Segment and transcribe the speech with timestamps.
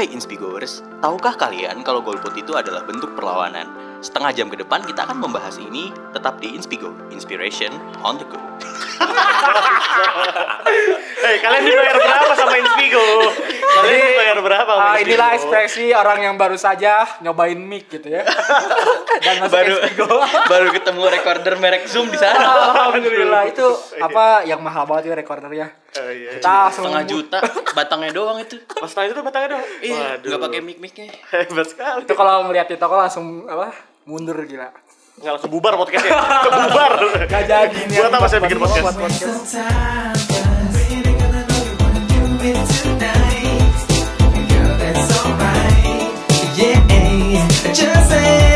[0.00, 3.68] Hai Inspigoers, tahukah kalian kalau golput itu adalah bentuk perlawanan?
[4.00, 7.68] Setengah jam ke depan kita akan membahas ini tetap di Inspigo, Inspiration
[8.00, 8.40] on the go.
[11.20, 13.04] Hei, kalian dibayar berapa sama Inspigo?
[13.76, 15.04] Kalian dibayar berapa sama Ah, Inspigo?
[15.12, 18.24] inilah ekspresi orang yang baru saja nyobain mic gitu ya.
[19.28, 20.08] Dan masuk Baru Xpigo.
[20.56, 22.40] baru ketemu recorder merek Zoom di sana.
[22.88, 23.68] Alhamdulillah itu
[24.00, 25.68] apa yang mahal banget ya recordernya.
[25.90, 26.38] Oh, iya.
[26.38, 27.38] Kita langsung Setengah juta
[27.74, 28.62] batangnya doang itu.
[28.62, 29.64] Pas tanya itu batangnya dong.
[29.82, 30.28] Iya, Waduh.
[30.30, 31.06] nggak pakai mic-micnya.
[31.28, 32.00] Hebat sekali.
[32.06, 33.74] Itu kalau ngeliat di toko langsung apa?
[34.06, 34.70] Mundur gila.
[35.18, 36.14] Nggak langsung bubar podcastnya.
[36.46, 36.92] Kebubar.
[37.26, 37.96] Gak jadi nih.
[37.98, 39.58] Buat apa saya bikin buat- podcast?
[47.72, 48.49] Just let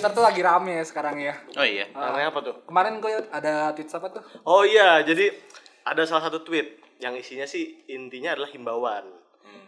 [0.00, 1.36] Twitter tuh lagi rame ya sekarang ya.
[1.60, 1.84] Oh iya.
[1.92, 2.56] Namanya apa tuh?
[2.64, 4.24] Kemarin gue ada tweet apa tuh?
[4.48, 5.28] Oh iya, jadi
[5.84, 9.04] ada salah satu tweet yang isinya sih intinya adalah himbauan.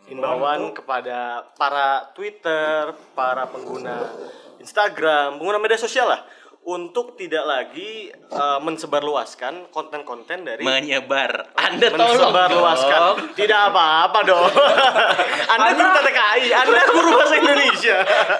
[0.09, 4.09] Himbauan kepada para Twitter, para pengguna
[4.57, 6.25] Instagram, pengguna media sosial lah
[6.63, 11.51] untuk tidak lagi eh, mensebarluaskan konten-konten dari Menyebar.
[11.67, 13.01] Anda tolong mensebarluaskan.
[13.03, 13.17] dong.
[13.35, 14.47] Tidak apa-apa dong.
[15.53, 17.97] anda guru TTKI, Anda guru bahasa Indonesia.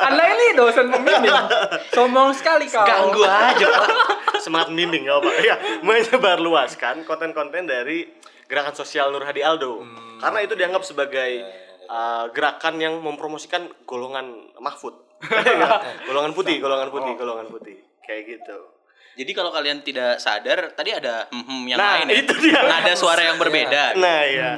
[0.07, 1.35] Anda ini dosen pembimbing.
[1.91, 2.87] Sombong sekali kau.
[2.87, 4.13] Ganggu aja, Pak.
[4.43, 5.57] semangat membimbing gak apa ya
[5.87, 8.11] menyebarluaskan konten-konten dari
[8.51, 9.87] gerakan sosial Nur Hadi Aldo
[10.19, 11.47] karena itu dianggap sebagai
[11.87, 14.99] uh, gerakan yang mempromosikan golongan Mahfud
[16.11, 18.59] golongan putih golongan putih golongan putih kayak gitu
[19.13, 22.15] Jadi kalau kalian tidak sadar, tadi ada hmm yang Nah, lain ya.
[22.19, 22.61] itu dia.
[22.61, 23.93] Ada suara yang berbeda.
[23.95, 24.53] nah ya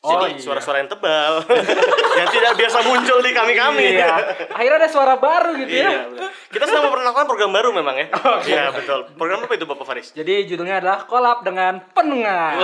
[0.00, 0.40] Oh, jadi iya.
[0.40, 1.44] suara-suara yang tebal
[2.18, 4.16] yang tidak biasa muncul di kami-kami Iya.
[4.48, 5.92] Akhirnya ada suara baru gitu ya.
[5.92, 6.28] Iya, betul.
[6.50, 8.06] Kita sedang memperkenalkan program baru memang ya.
[8.48, 9.12] Iya, betul.
[9.12, 10.16] Program apa itu Bapak Faris?
[10.16, 12.56] Jadi judulnya adalah kolab dengan pendengar.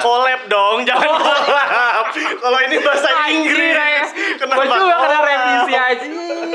[0.00, 2.06] Collab dong, jangan collab.
[2.14, 4.03] Kalau ini bahasa Inggris.
[4.34, 6.06] Kenapa Gue juga kena revisi aja,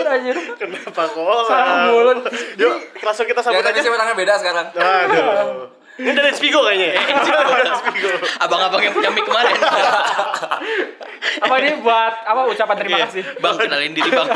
[0.10, 0.36] anjir.
[0.56, 1.46] Kenapa collab?
[1.46, 2.20] Salah mulut.
[2.56, 3.86] Yuk, langsung kita sambut Ya, tapi aja.
[3.86, 4.66] sih tangan beda sekarang.
[4.72, 5.68] Aduh.
[6.00, 6.96] Ini dari Spigo kayaknya.
[6.96, 7.02] ya?
[7.76, 8.08] Spigo.
[8.40, 9.52] Abang-abang yang punya mic kemarin.
[11.40, 13.06] Apa ini buat apa ucapan terima Iya.
[13.06, 13.24] kasih?
[13.38, 14.28] bang, kenalin diri bang.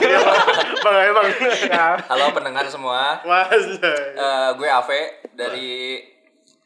[0.83, 1.25] Bang, emang.
[1.63, 1.95] Ya.
[2.05, 3.23] Halo pendengar semua.
[3.23, 3.63] Mas.
[3.79, 4.99] Eh, gue Ave
[5.31, 6.03] dari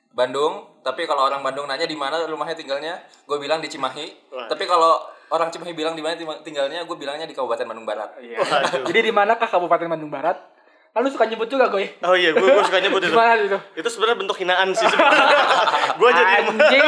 [0.09, 0.65] Bandung.
[0.81, 4.33] Tapi kalau orang Bandung nanya di mana rumahnya tinggalnya, gue bilang di Cimahi.
[4.33, 4.47] Wah.
[4.47, 4.97] Tapi kalau
[5.31, 8.15] orang Cimahi bilang di mana tinggalnya, gue bilangnya di Kabupaten Bandung Barat.
[8.19, 8.39] Iya.
[8.87, 10.56] Jadi di manakah Kabupaten Bandung Barat?
[10.97, 11.85] Lalu suka nyebut juga gue.
[12.01, 13.13] Oh iya, gue, gue suka nyebut itu.
[13.13, 13.59] Gimana itu?
[13.75, 15.37] Itu sebenarnya bentuk hinaan sih sebenarnya.
[16.01, 16.85] gue jadi Anjing,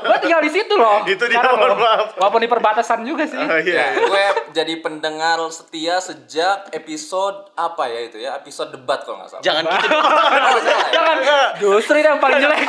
[0.00, 1.04] gue tinggal di situ loh.
[1.04, 2.16] Itu dia, Sekarang mohon maaf.
[2.16, 3.36] Walaupun di perbatasan juga sih.
[3.36, 3.92] Oh iya.
[3.92, 4.24] Ya, gue
[4.56, 8.40] jadi pendengar setia sejak episode apa ya itu ya?
[8.40, 9.42] Episode debat kalau nggak salah.
[9.44, 9.88] Jangan gitu.
[10.96, 11.16] Jangan,
[11.60, 12.64] justru itu yang paling jelek.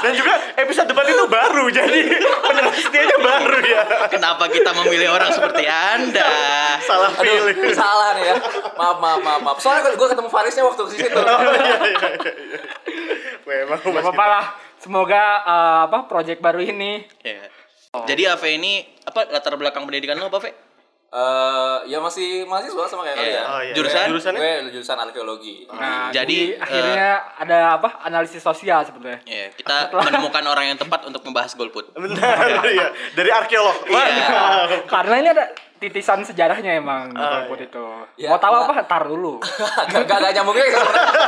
[0.00, 2.00] Dan juga episode debat itu baru, jadi
[2.40, 3.82] pendengar setianya baru ya.
[4.08, 6.28] Kenapa kita memilih orang seperti Anda?
[6.78, 7.72] Salah Aduh, pilih.
[7.72, 8.34] salah nih ya.
[8.76, 9.56] Maaf, maaf, maaf, maaf.
[9.80, 11.08] Soalnya gue ketemu Farisnya waktu ke situ.
[11.24, 12.60] Oh, iya, iya, iya.
[13.44, 14.44] Memang Gak apa-apa lah.
[14.78, 17.48] Semoga eh, apa project baru ini Ya.
[17.94, 20.50] Jadi Ave ini apa latar belakang pendidikan lo apa, Ve?
[21.14, 23.22] Eh, ya masih mahasiswa sama kayak Iya.
[23.22, 23.44] kalian.
[23.46, 23.74] Oh, iya.
[23.78, 24.06] Jurusan?
[24.10, 24.40] Jurusannya?
[24.42, 25.54] Gue jurusan arkeologi.
[25.70, 27.08] Nah, Jadi, jadi, akhirnya
[27.38, 28.02] ada apa?
[28.02, 29.22] Analisis sosial sebetulnya.
[29.22, 31.94] Ya, kita menemukan orang yang tepat untuk membahas golput.
[31.94, 32.90] Benar, iya.
[33.14, 33.86] Dari arkeolog.
[33.86, 34.90] Mantap.
[34.98, 35.44] Karena ini ada
[35.82, 37.84] titisan sejarahnya emang di Ah, golput itu.
[38.16, 38.86] Ya, Mau tahu apa?
[38.86, 39.42] Tar dulu.
[39.92, 40.64] gak, gak, gak nyambungnya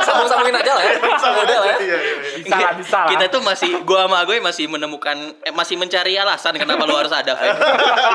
[0.01, 0.93] sambung-sambungin aja lah ya.
[1.21, 1.77] Sama Udah lah ya.
[1.77, 2.37] Iya, iya, iya.
[2.41, 3.09] Bisa lah, bisa lah.
[3.11, 7.11] Kita tuh masih gua sama gue masih menemukan eh, masih mencari alasan kenapa lu harus
[7.11, 7.33] ada,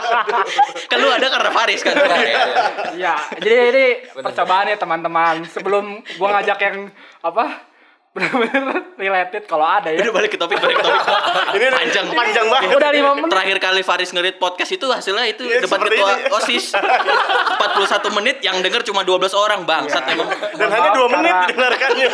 [0.90, 1.94] kan lu ada karena Faris kan.
[1.94, 2.64] Iya, iya, iya.
[2.92, 3.86] Iya, jadi ini
[4.16, 4.24] Bener.
[4.24, 5.44] percobaan ya teman-teman.
[5.46, 6.76] Sebelum gua ngajak yang
[7.22, 7.71] apa?
[8.12, 10.04] Benar-benar related kalau ada ya.
[10.04, 11.00] Udah balik ke topik, balik ke topik.
[11.56, 12.06] Ini panjang.
[12.12, 12.76] panjang banget.
[12.76, 13.32] Udah lima menit.
[13.32, 16.28] Terakhir kali Faris ngerit podcast itu hasilnya itu Iya, debat ketua ini.
[16.28, 16.76] OSIS.
[16.76, 20.12] 41 menit yang denger cuma 12 orang, bangsat Iya.
[20.12, 20.28] emang.
[20.52, 22.08] Dan hanya dua menit didengarkannya.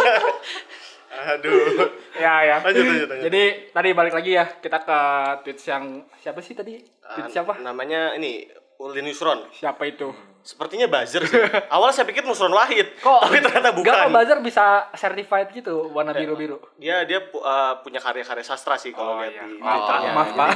[1.19, 1.91] Aduh.
[2.15, 2.57] Ya ya.
[2.63, 3.25] Lanjut, lanjut, lanjut.
[3.27, 4.99] Jadi tadi balik lagi ya kita ke
[5.43, 5.85] tweets yang
[6.17, 6.79] siapa sih tadi?
[6.79, 7.59] Tweets siapa?
[7.59, 8.47] Namanya ini
[8.79, 9.51] Ulin Nusron.
[9.51, 10.15] Siapa itu?
[10.49, 11.37] Sepertinya buzzer sih.
[11.77, 13.85] Awalnya saya pikir Nusron Wahid, Kok tapi ternyata bukan.
[13.85, 14.65] Gak kok buzzer bisa
[14.97, 16.57] certified gitu warna biru-biru.
[16.81, 19.45] Dia dia pu- uh, punya karya-karya sastra sih kalau Oh, lihat iya.
[19.45, 20.11] di Maaf, Twitternya.
[20.17, 20.49] maaf, Pak.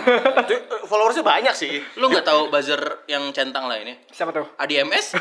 [0.48, 1.84] Itu, uh, followersnya banyak sih.
[2.00, 3.92] Lu nggak tahu buzzer yang centang lah ini?
[4.08, 4.48] Siapa tuh?
[4.56, 5.12] ADMS?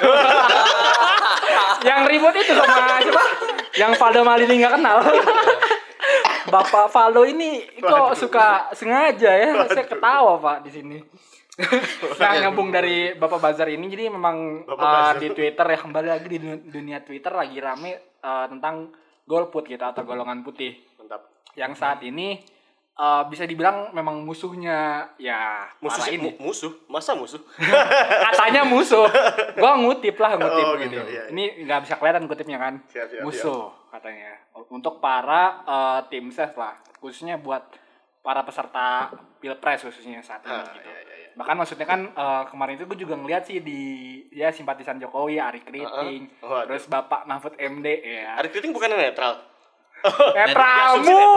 [1.82, 3.24] Yang ribut itu sama siapa?
[3.74, 4.98] Yang Valdo Maldini nggak kenal.
[6.54, 9.68] Bapak Valo ini kok suka sengaja ya?
[9.68, 10.98] Saya ketawa Pak di sini.
[12.20, 16.38] nah nyambung dari Bapak Bazar ini jadi memang uh, di Twitter ya kembali lagi di
[16.38, 18.90] dun- dunia Twitter lagi rame uh, tentang
[19.24, 20.76] golput gitu atau golongan putih.
[20.96, 21.22] Mantap.
[21.54, 22.40] yang saat ini
[22.94, 26.32] uh, bisa dibilang memang musuhnya ya Musuh ini.
[26.32, 26.72] mu- musuh?
[26.86, 27.40] Masa musuh?
[28.28, 29.08] katanya musuh.
[29.54, 31.24] Gua ngutip lah ngutip Oh, gitu, gitu, iya, iya.
[31.30, 32.74] ini nggak bisa kelihatan kutipnya kan?
[32.88, 34.40] Siap, siap, musuh katanya.
[34.68, 37.66] Untuk para uh, tim ses lah khususnya buat
[38.22, 39.10] para peserta
[39.40, 40.86] pilpres khususnya saat ini Ah, gitu.
[40.86, 41.11] iya, iya.
[41.34, 43.82] Bahkan maksudnya kan uh, kemarin itu gue juga ngeliat sih di
[44.32, 46.48] ya simpatisan Jokowi Ari Kriting Uh-uh.
[46.48, 46.66] Waduh.
[46.72, 49.51] terus Bapak Mahfud MD ya Ada kritik bukannya netral?
[50.38, 51.22] netramu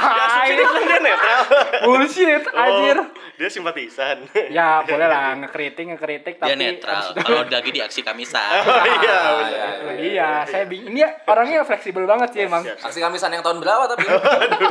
[0.00, 1.40] Ya, tai dia netral.
[1.82, 3.06] bullshit anjir Oh,
[3.36, 4.24] dia simpatisan.
[4.48, 6.92] ya boleh lah ngekritik ngekritik Dia tapi netral.
[6.94, 8.60] abis itu- Kalau lagi di aksi kamisan.
[8.62, 9.48] Oh iya, Ah, benar.
[9.48, 9.92] iya, iya.
[9.96, 10.90] Iya, saya bingung.
[10.90, 12.62] Ini orangnya fleksibel banget sih emang.
[12.64, 14.04] Aksi kamisan yang tahun berapa tapi?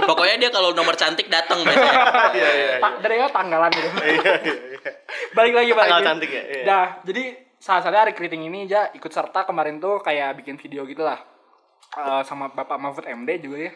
[0.03, 1.93] Pokoknya dia kalau nomor cantik datang biasanya.
[2.31, 2.75] Iya, iya.
[2.79, 3.89] Pak dari awal tanggalan gitu.
[3.89, 4.91] Iya, iya, iya.
[5.31, 5.89] balik lagi balik.
[5.89, 6.63] Tanggal cantik ya, iya.
[6.63, 7.23] Dah, jadi
[7.55, 11.17] salah satunya hari keriting ini aja ikut serta kemarin tuh kayak bikin video gitu lah.
[11.91, 13.71] Eh, sama Bapak Mahfud MD juga ya.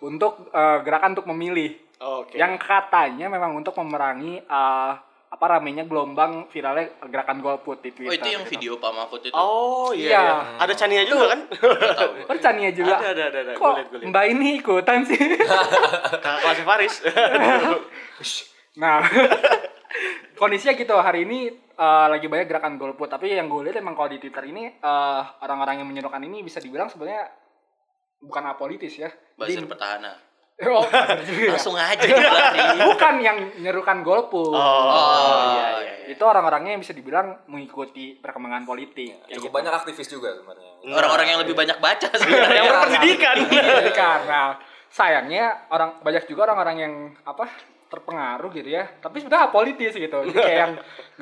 [0.00, 1.76] Untuk eh, gerakan untuk memilih.
[1.98, 2.34] Oke.
[2.34, 4.92] Yang katanya memang untuk memerangi eh,
[5.28, 8.16] apa ramenya gelombang viralnya gerakan golput di Oh Twitter.
[8.16, 9.34] itu yang video Pak Mahfud itu.
[9.34, 10.20] Oh iya, Iya.
[10.24, 10.36] iya.
[10.56, 11.40] Ada Chania juga kan?
[12.32, 12.96] Oh, Chania juga.
[12.96, 13.52] Ada, ada, ada, ada.
[13.52, 14.08] Kok gua liat.
[14.08, 15.20] Mbak ini ikutan sih?
[16.24, 16.94] Kakak kelasnya Faris.
[18.78, 19.02] Nah,
[20.34, 23.10] kondisinya gitu hari ini eh, lagi banyak gerakan golput.
[23.10, 26.58] Tapi yang gue lihat emang kalau di Twitter ini eh, orang-orang yang menyerukan ini bisa
[26.58, 27.26] dibilang sebenarnya
[28.18, 29.10] bukan apolitis ya.
[29.38, 30.12] Buzzer Jadi- petahana.
[30.74, 31.54] oh, ya.
[31.54, 32.02] Langsung aja
[32.90, 34.50] bukan yang menyerukan golput.
[34.58, 35.94] Oh, iya, iya.
[36.10, 39.22] Itu orang-orangnya yang bisa dibilang mengikuti perkembangan politik.
[39.22, 39.54] Kayak Cukup gitu.
[39.54, 40.70] banyak aktivis juga sebenarnya.
[40.82, 42.58] Orang-orang yang lebih banyak baca sebenarnya.
[42.58, 43.36] Yang berpendidikan.
[43.54, 44.20] Pendidikan.
[44.26, 44.48] Nah,
[44.90, 47.46] sayangnya orang banyak juga orang-orang yang apa
[47.86, 48.84] terpengaruh gitu ya.
[48.98, 50.18] Tapi sebenarnya apolitis gitu.
[50.26, 50.72] Jadi kayak yang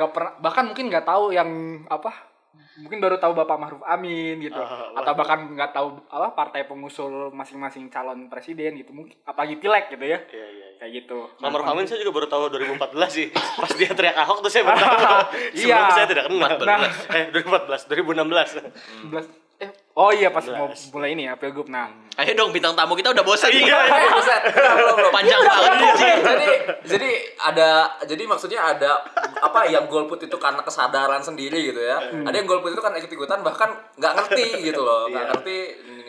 [0.00, 1.50] nggak pernah bahkan mungkin nggak tahu yang
[1.92, 2.36] apa
[2.78, 7.28] mungkin baru tahu Bapak Maruf Amin gitu Ah, atau bahkan nggak tahu apa partai pengusul
[7.31, 10.46] masing-masing calon presiden gitu mungkin apalagi pileg gitu ya Iya, iya.
[10.50, 10.67] iya.
[10.76, 13.26] kayak gitu Nomor Amin saya juga baru tahu 2014 sih.
[13.32, 15.20] Pas dia teriak Ahok tuh saya baru tahu.
[15.55, 15.73] Iya.
[15.73, 16.50] Sebelumnya saya tidak kenal.
[16.61, 16.93] Nah.
[17.11, 19.08] Eh 2014, 2016.
[19.08, 22.97] 11 eh oh iya pas mau mulai ini ya pilgub nah Ayo dong bintang tamu
[22.97, 23.53] kita udah bosan.
[23.53, 23.76] Iya.
[23.76, 24.25] Belum,
[24.73, 25.12] belum, belum.
[25.12, 26.12] Panjang banget sih.
[26.25, 26.49] jadi
[26.88, 27.69] jadi ada
[28.03, 29.05] jadi maksudnya ada
[29.37, 32.25] apa yang golput itu karena kesadaran sendiri gitu ya Hmm.
[32.25, 35.31] ada yang golput itu kan ikut ikutan bahkan nggak ngerti gitu loh nggak Iya.
[35.31, 35.59] ngerti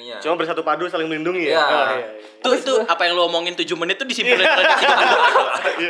[0.07, 1.51] ininya Cuma bersatu padu saling melindungi ya.
[1.51, 1.59] Iya.
[1.59, 2.07] Oh, iya, iya.
[2.39, 4.95] Tuh itu apa yang lu omongin 7 menit tuh disimpulin dari situ.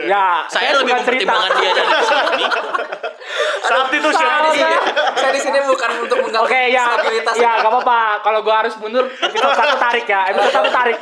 [0.09, 1.29] ya Saya lebih cerita.
[1.29, 2.45] mempertimbangkan dia dari sini.
[3.67, 4.47] Saat itu siapa salah.
[4.47, 4.75] di sini?
[5.17, 7.99] saya di sini bukan untuk mengganggu Oke ya, stabilitas ya gak apa-apa.
[8.23, 10.21] Kalau gua harus mundur, episode satu tarik ya.
[10.31, 10.97] Episode satu tarik.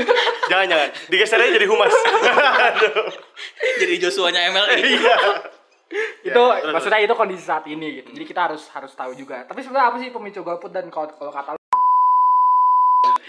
[0.52, 0.88] Jangan jangan.
[1.08, 1.94] Digeser aja jadi humas.
[3.80, 4.80] Jadi Joshua-nya MLI.
[5.00, 5.16] Iya.
[6.22, 8.14] itu maksudnya itu kondisi saat ini gitu.
[8.14, 9.42] Jadi kita harus harus tahu juga.
[9.42, 11.59] Tapi sebenarnya apa sih pemicu golput dan kalau kalau kata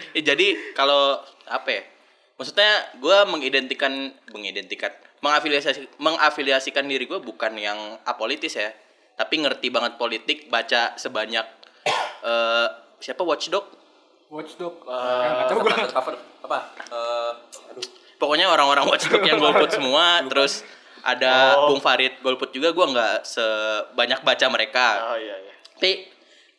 [0.18, 1.84] Ya, jadi kalau apa ya?
[2.38, 4.90] Maksudnya gue mengidentikan mengidentikan
[5.22, 8.74] mengafiliasi mengafiliasikan diri gue bukan yang apolitis ya,
[9.14, 11.46] tapi ngerti banget politik, baca sebanyak
[12.30, 12.68] eh
[12.98, 13.66] siapa Watchdog?
[14.32, 15.76] Watchdog uh, tahu gua.
[15.92, 16.58] cover apa
[16.92, 17.34] Eh,
[18.22, 20.62] Pokoknya orang-orang Watchdog yang golput semua, terus
[21.02, 21.74] ada Oh.
[21.74, 24.88] Bung Farid golput juga gue nggak sebanyak baca mereka.
[25.10, 25.54] Oh iya iya.
[25.74, 26.11] Tapi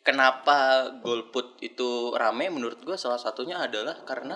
[0.03, 4.35] kenapa golput itu rame menurut gue salah satunya adalah karena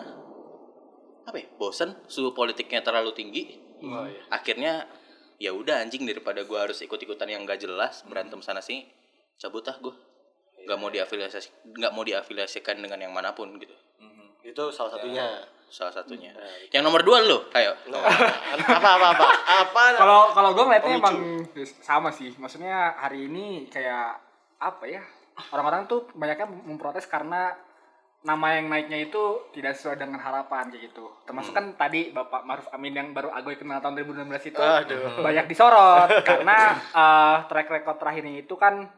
[1.28, 3.44] apa ya bosen suhu politiknya terlalu tinggi
[3.78, 4.26] Oh iya.
[4.34, 4.74] akhirnya
[5.38, 8.90] ya udah anjing daripada gue harus ikut-ikutan yang gak jelas berantem sana sini
[9.38, 9.94] cabut ah gue
[10.66, 13.72] nggak mau diafiliasi nggak mau diafiliasikan dengan yang mana pun gitu
[14.42, 15.46] Itu salah satunya.
[15.68, 16.32] salah satunya
[16.72, 17.76] yang nomor dua lo ayo
[18.66, 19.26] apa apa apa?
[19.68, 19.84] Apa?
[20.00, 21.16] Kalau kalau gua ngeliatnya emang
[21.84, 22.32] sama sih.
[22.40, 24.16] Maksudnya hari ini kayak
[24.58, 25.04] apa ya?
[25.48, 27.54] Orang-orang tuh banyaknya memprotes karena
[28.20, 31.06] nama yang naiknya itu tidak sesuai dengan harapan kayak gitu.
[31.24, 35.22] Termasuk kan tadi Bapak Maruf Amin yang baru Agoy kenal tahun 2016 itu Aduh.
[35.22, 38.90] banyak disorot karena eh, track record terakhirnya itu kan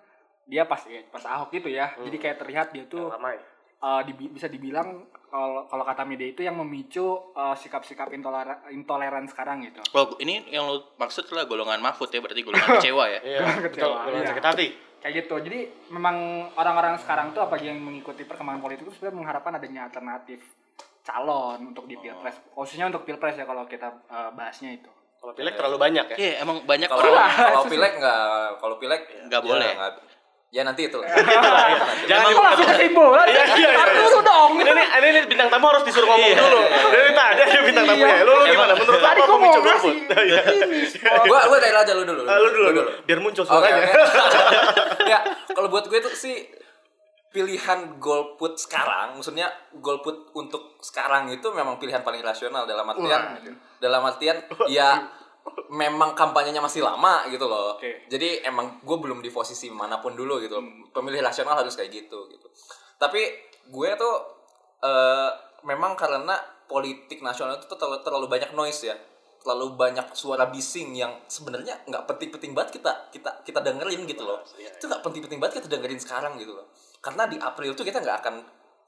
[0.43, 1.93] dia pas ya, pas Ahok gitu ya.
[1.95, 3.37] Jadi kayak terlihat dia tuh Ramai.
[3.77, 9.23] eh, dibi- bisa dibilang kalau kalau kata media itu yang memicu eh, sikap-sikap intoleran intoleran
[9.23, 9.77] sekarang gitu.
[9.93, 13.39] oh ini yang lo maksud lah golongan Mahfud ya berarti golongan kecewa ya Iya.
[13.61, 13.93] Kecewa, Betul.
[14.01, 14.31] Golongan iya.
[14.33, 14.67] sakit hati.
[14.99, 15.35] Kayak gitu.
[15.39, 16.15] Jadi memang
[16.53, 20.39] orang-orang sekarang tuh apalagi yang mengikuti perkembangan politik itu sebenarnya mengharapkan adanya alternatif
[21.01, 22.37] calon untuk di pilpres.
[22.51, 24.89] Khususnya untuk pilpres ya kalau kita eh, bahasnya itu.
[25.19, 26.17] Kalau pilek terlalu banyak ya.
[26.17, 28.23] Iya emang banyak kalau orang kalau pileg nggak
[28.59, 29.71] kalau pileg Nggak boleh.
[29.75, 30.08] nggak-
[30.49, 30.97] Ya nanti itu.
[32.09, 33.25] Jangan Kok langsung kesimpulan?
[33.29, 33.85] Iya, iya, iya.
[34.01, 34.51] Dulu dong.
[34.57, 36.41] Ini ini bintang tamu harus disuruh ngomong Iya.
[36.41, 36.61] dulu.
[36.89, 38.25] Dari tadi ada bintang tamunya.
[38.25, 38.73] Lu, lu gimana?
[38.73, 39.95] Menurut lu apa gua mau pemicu golput?
[40.09, 40.41] Iya.
[41.29, 42.21] gua gua tanya aja lu dulu.
[42.25, 42.89] Ah, Lu dulu, dulu.
[43.05, 43.93] Biar muncul suaranya.
[45.13, 45.19] ya,
[45.53, 46.49] kalau buat gue tuh sih
[47.29, 53.37] pilihan golput sekarang, maksudnya golput untuk sekarang itu memang pilihan paling rasional dalam artian
[53.77, 54.97] dalam artian ya
[55.69, 57.77] memang kampanyenya masih lama gitu loh.
[57.77, 58.09] Oke.
[58.09, 60.57] Jadi emang gue belum di posisi mana pun dulu gitu.
[60.89, 62.47] Pemilih rasional harus kayak gitu gitu.
[62.97, 63.21] Tapi
[63.69, 64.15] gue tuh
[64.81, 65.29] eh,
[65.63, 68.97] memang karena politik nasional itu terlalu, terlalu banyak noise ya.
[69.39, 74.41] Terlalu banyak suara bising yang sebenarnya nggak penting-penting banget kita kita kita dengerin gitu loh.
[74.57, 76.67] Itu nggak penting-penting banget kita dengerin sekarang gitu loh.
[76.99, 78.35] Karena di April tuh kita nggak akan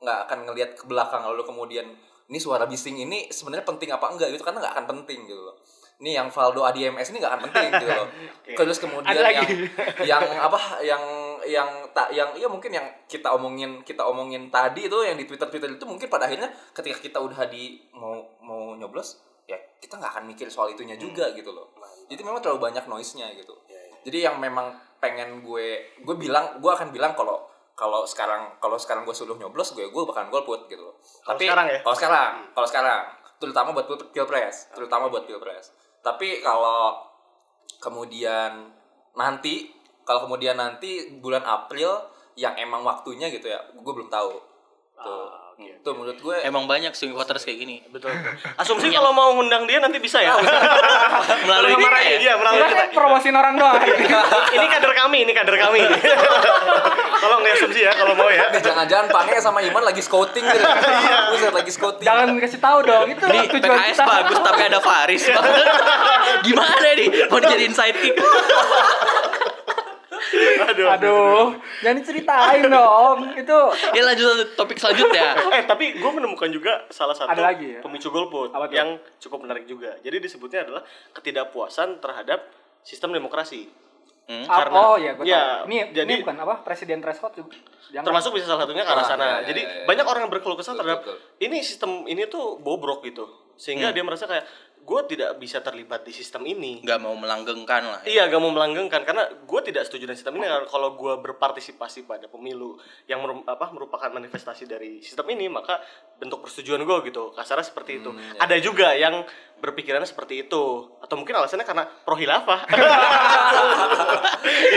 [0.01, 1.85] nggak akan ngelihat ke belakang lalu kemudian
[2.25, 5.55] ini suara bising ini sebenarnya penting apa enggak gitu karena nggak akan penting gitu loh.
[6.01, 8.07] Ini yang Valdo ADMS ini nggak akan penting gitu loh.
[8.57, 9.55] Terus kemudian Ada yang lagi.
[10.11, 11.03] yang apa yang
[11.45, 15.45] yang tak yang ya mungkin yang kita omongin kita omongin tadi itu yang di Twitter
[15.49, 20.17] Twitter itu mungkin pada akhirnya ketika kita udah di mau mau nyoblos ya kita nggak
[20.17, 21.69] akan mikir soal itunya juga gitu loh.
[22.09, 23.53] Jadi memang terlalu banyak noise-nya gitu.
[24.01, 27.45] Jadi yang memang pengen gue gue bilang gue akan bilang kalau
[27.77, 30.95] kalau sekarang kalau sekarang gue suruh nyoblos gue gue bakal golput gitu loh.
[31.25, 31.79] Kalau Tapi sekarang ya?
[31.81, 33.01] Kalau sekarang, kalau sekarang
[33.41, 35.73] terutama buat pil- pilpres, terutama buat pilpres.
[36.01, 36.97] Tapi kalau
[37.81, 38.73] kemudian
[39.13, 39.69] nanti
[40.01, 41.93] kalau kemudian nanti bulan April
[42.35, 44.50] yang emang waktunya gitu ya, gue belum tahu.
[45.01, 45.41] Tuh.
[45.81, 47.81] Tuh menurut gue Emang banyak swing voters kayak gini.
[47.89, 48.13] Betul.
[48.61, 50.37] Asumsi kalau mau ngundang dia nanti bisa ya.
[51.45, 52.17] Melalui Kalau dia ya?
[52.21, 53.81] dia, melalui Kita promosiin orang doang.
[54.57, 55.81] ini kader kami, ini kader kami.
[57.21, 58.49] Tolong ya asumsi ya kalau mau ya.
[58.49, 60.65] Nih, jangan-jangan Pange sama Iman lagi scouting gitu.
[61.33, 62.05] Buset, lagi scouting.
[62.05, 63.05] Jangan kasih tahu dong.
[63.13, 64.05] Itu Ini tujuan PKS kita.
[64.05, 65.23] bagus tapi ada Faris.
[66.45, 67.07] Gimana nih?
[67.29, 68.17] Mau dijadiin sidekick?
[70.63, 70.87] Aduh.
[70.87, 71.45] Aduh,
[71.79, 73.17] jangan diceritain dong.
[73.33, 73.59] Itu
[73.91, 75.35] Ya lanjut topik selanjutnya.
[75.51, 77.81] Eh tapi gue menemukan juga salah satu Ada lagi ya?
[77.81, 79.97] pemicu golput yang cukup menarik juga.
[79.99, 82.47] Jadi disebutnya adalah ketidakpuasan terhadap
[82.81, 83.67] sistem demokrasi.
[84.23, 84.47] Hmm.
[84.47, 85.67] Ah, Karena- oh iya, gue ya, tahu.
[85.67, 87.57] Ini, jadi- ini bukan apa presiden threshold juga.
[87.91, 88.05] Jangan.
[88.07, 89.19] Termasuk bisa salah satunya ke arah Ah, sana.
[89.19, 89.85] iya, iya, Jadi iya, iya.
[89.85, 91.17] banyak orang yang berkeluh kesah terhadap betul.
[91.41, 93.27] ini sistem ini tuh bobrok gitu.
[93.59, 94.45] Sehingga dia merasa kayak
[94.81, 96.81] gue tidak bisa terlibat di sistem ini.
[96.81, 97.99] Nggak mau melanggengkan lah.
[98.01, 102.25] Iya, gak mau melanggengkan karena gue tidak setuju dengan sistem ini kalau gue berpartisipasi pada
[102.25, 105.79] pemilu yang merum- apa merupakan manifestasi dari sistem ini maka
[106.17, 108.09] bentuk persetujuan gue gitu kasarnya seperti itu.
[108.09, 109.21] Hmm, Ada juga yang
[109.61, 112.65] berpikirannya seperti itu atau mungkin alasannya karena pro hilafah.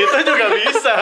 [0.05, 0.95] itu juga bisa.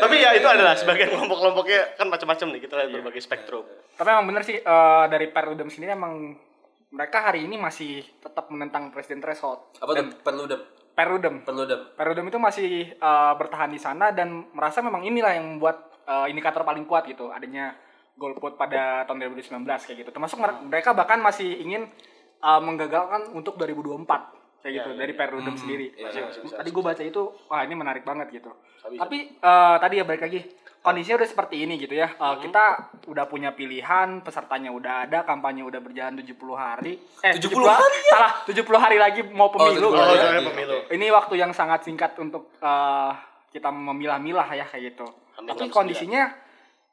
[0.00, 3.68] Tapi ya itu adalah sebagian kelompok-kelompoknya kan macam-macam nih kita lihat berbagai spektrum.
[3.94, 6.34] Tapi emang bener sih eh, dari Perludem sendiri emang
[6.94, 9.66] mereka hari ini masih tetap menentang presiden threshold.
[9.82, 10.14] apa de
[10.94, 11.42] Perludem.
[11.42, 15.90] perlu de Perludem itu masih eh, bertahan di sana dan merasa memang inilah yang membuat
[16.06, 17.74] eh, indikator paling kuat gitu adanya
[18.14, 20.10] golput pada tahun 2019 kayak gitu.
[20.14, 21.90] Termasuk mer- mereka bahkan masih ingin
[22.38, 24.06] eh, menggagalkan untuk 2024
[24.62, 25.90] kayak gitu dari Perludem sendiri.
[25.92, 28.54] Iya, iya, Tadi gue baca itu wah ini menarik banget gitu.
[28.86, 30.46] Tapi eh, tadi ya balik lagi
[30.84, 32.12] kondisinya udah seperti ini gitu ya.
[32.12, 37.00] Eh, Kita udah punya pilihan, pesertanya udah ada, kampanye udah berjalan 70 hari.
[37.24, 37.98] Eh 70 hari?
[38.12, 39.80] Salah, 70 hari lagi mau pemilu.
[39.80, 40.20] 70 gitu Oh, ya.
[40.20, 40.76] soalnya iya, pemilu.
[40.92, 43.12] Ini waktu yang sangat singkat untuk eh,
[43.48, 45.08] kita memilah-milah ya kayak gitu.
[45.34, 45.72] Hampir Tapi 69.
[45.72, 46.22] kondisinya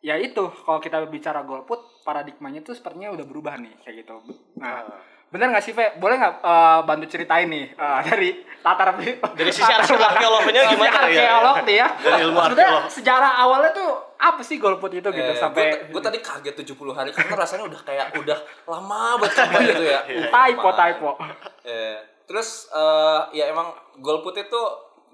[0.02, 4.18] ya itu kalau kita bicara golput paradigmanya tuh sepertinya udah berubah nih kayak gitu.
[4.58, 4.82] Nah,
[5.32, 5.96] bener nggak sih Ve?
[5.98, 8.30] Boleh nggak eh, bantu ceritain nih eh, dari
[8.62, 11.34] latar Dari sisi arkeolognya gimana ya?
[11.34, 11.88] Arkeolog nih ya.
[11.98, 12.84] Dari ilmu arkeolog.
[12.92, 13.90] sejarah awalnya tuh
[14.22, 17.82] apa sih golput itu gitu Eh, sampai gue tadi kaget 70 hari karena rasanya udah
[17.82, 18.38] kayak udah
[18.70, 20.00] lama banget gitu ya.
[20.36, 21.12] typo typo.
[21.66, 21.98] Eh,
[22.30, 24.62] terus eh, ya emang golput itu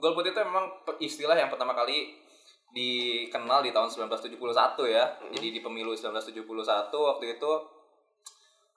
[0.04, 0.68] golput itu memang
[1.00, 2.20] istilah yang pertama kali
[2.76, 4.36] dikenal di tahun 1971
[4.92, 5.06] ya.
[5.32, 6.44] Jadi di pemilu 1971
[6.92, 7.52] waktu itu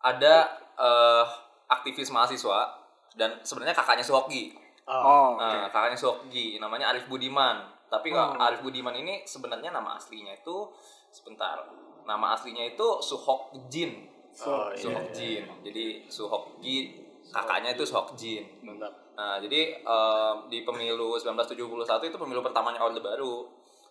[0.01, 0.49] ada
[0.81, 1.25] eh,
[1.71, 2.81] aktivis mahasiswa
[3.15, 4.55] dan sebenarnya kakaknya Suhoki.
[4.91, 5.39] Oh.
[5.39, 7.63] Nah, kakaknya Suhoki namanya Arif Budiman.
[7.91, 10.71] Tapi kalau Arif Budiman ini sebenarnya nama aslinya itu
[11.11, 11.63] sebentar.
[12.07, 14.07] Nama aslinya itu Suhok Jin.
[14.47, 14.79] Oh, iya.
[14.79, 15.45] Suhok Jin.
[15.67, 16.87] Jadi Suhok Jin
[17.31, 18.47] kakaknya itu Suhok Jin.
[18.63, 18.95] Mantap.
[19.15, 23.47] Nah, jadi em, di pemilu 1971 itu pemilu pertamanya Orde Baru.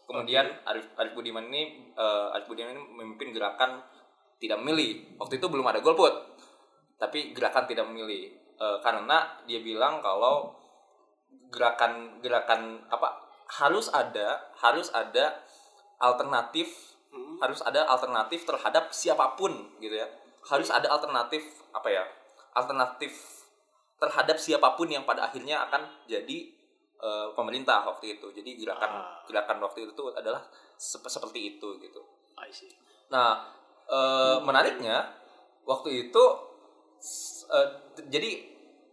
[0.09, 3.83] Kemudian Arif, Arif Budiman ini eh, Arif Budiman ini memimpin gerakan
[4.39, 5.19] tidak memilih.
[5.19, 6.11] Waktu itu belum ada golput.
[6.99, 8.33] Tapi gerakan tidak memilih.
[8.59, 10.55] Eh, karena dia bilang kalau
[11.53, 13.15] gerakan gerakan apa
[13.49, 15.41] harus ada harus ada
[15.97, 16.69] alternatif
[17.41, 19.49] harus ada alternatif terhadap siapa pun
[19.81, 20.05] gitu ya
[20.45, 21.41] harus ada alternatif
[21.73, 22.05] apa ya
[22.53, 23.39] alternatif
[23.99, 26.59] terhadap siapa pun yang pada akhirnya akan jadi
[26.99, 28.27] eh, pemerintah waktu itu.
[28.35, 29.23] Jadi gerakan Ah.
[29.23, 30.43] gerakan waktu itu adalah
[30.75, 32.01] sep- seperti itu gitu.
[32.35, 32.71] I see.
[33.07, 33.39] Nah,
[33.89, 35.09] eh, menariknya
[35.65, 36.23] waktu itu
[37.95, 38.29] t- jadi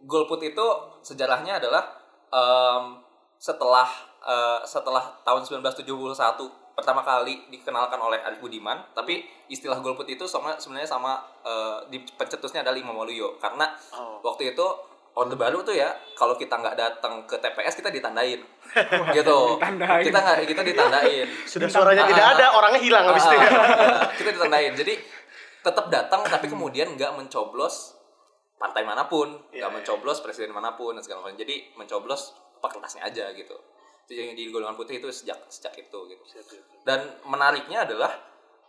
[0.03, 0.65] golput itu
[1.01, 1.83] sejarahnya adalah
[2.29, 3.01] em,
[3.37, 3.87] setelah
[4.21, 5.87] eh, setelah tahun 1971
[6.77, 11.97] pertama kali dikenalkan oleh Arif Budiman, tapi istilah golput itu sama sebenarnya sama eh, di
[12.13, 13.65] pencetusnya adalah Imam Waluyo karena
[13.97, 14.21] Oh.
[14.21, 14.65] waktu itu
[15.17, 18.37] Orde Baru tuh ya kalau kita nggak datang ke TPS kita ditandain.
[19.17, 19.37] Gitu.
[19.57, 20.05] Ditandain.
[20.05, 21.27] kita nggak kita ditandain.
[21.57, 23.49] Sudah suaranya tidak ada, orangnya hilang habis itu ya.
[23.49, 24.77] Ah, kita ditandain.
[24.77, 24.93] Jadi
[25.65, 27.97] tetap datang tapi kemudian nggak mencoblos
[28.61, 29.41] partai mana pun.
[29.49, 29.77] Iya, nggak iya.
[29.81, 31.41] mencoblos presiden mana pun dan segala macam.
[31.41, 33.57] Jadi mencoblos apa kertasnya aja gitu.
[34.05, 36.23] Itu yang di golongan putih itu sejak sejak itu gitu.
[36.85, 38.13] Dan menariknya adalah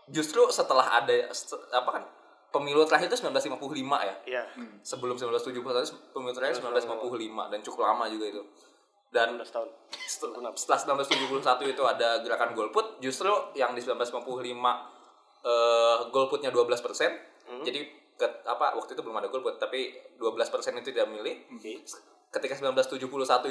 [0.08, 1.28] justru setelah ada
[1.76, 2.04] apa kan
[2.48, 4.14] pemilu terakhir itu 1955 ya?
[4.24, 4.42] Iya.
[4.80, 8.42] sebelum 1971 pemilu terakhir 1955 dan cukup lama juga itu.
[9.08, 9.68] Dan 16 tahun.
[10.04, 14.20] setelah, setelah 1971 itu ada gerakan golput justru yang di 1955
[15.38, 17.10] eh golputnya 12 persen.
[17.64, 17.80] Jadi
[18.18, 21.48] ke, apa waktu itu belum ada golput tapi 12 persen itu tidak milih.
[21.56, 21.80] Oke.
[22.28, 23.00] ketika 1971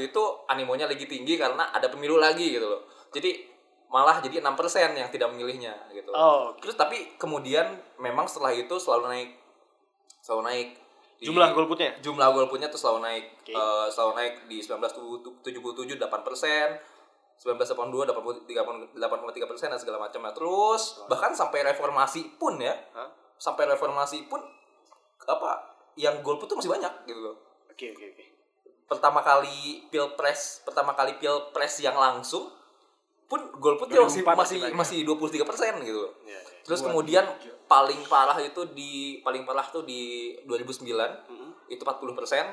[0.06, 2.86] itu animonya lagi tinggi karena ada pemilu lagi gitu loh.
[3.10, 3.56] Jadi
[3.88, 6.60] malah jadi 6 persen yang tidak memilihnya gitu Oh, oke.
[6.60, 7.63] terus tapi kemudian
[7.96, 9.29] memang setelah itu selalu naik
[10.20, 10.70] selalu naik
[11.17, 11.98] Di- Jumlah golputnya?
[11.98, 13.50] jumlah golputnya tuh selalu naik Oke.
[13.51, 15.41] Eh, selalu naik di 1977
[15.98, 16.67] 8 persen
[17.38, 18.06] 1982
[18.94, 18.98] 8,3
[19.46, 23.10] persen dan segala macam nah, terus bahkan sampai reformasi pun ya Hah?
[23.36, 24.41] sampai reformasi pun
[25.24, 25.51] apa
[25.96, 28.25] yang golput tuh masih banyak gitu loh Oke, oke, oke.
[28.88, 32.50] pertama kali pilpres pertama kali pilpres yang langsung
[33.27, 36.13] pun golputnya masih 2004 masih masih masih 23 persen gitu loh.
[36.24, 36.60] Iya, iya.
[36.63, 37.27] terus kemudian
[37.67, 40.88] paling parah itu di paling parah tuh di 2009
[41.67, 42.46] itu 40 persen.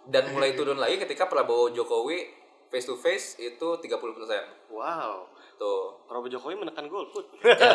[0.00, 2.24] Dan mulai turun lagi ketika Prabowo Jokowi
[2.72, 4.42] face to face itu 30 persen.
[4.72, 5.28] Wow.
[5.60, 7.28] Tuh Prabowo Jokowi menekan golput.
[7.44, 7.68] ya,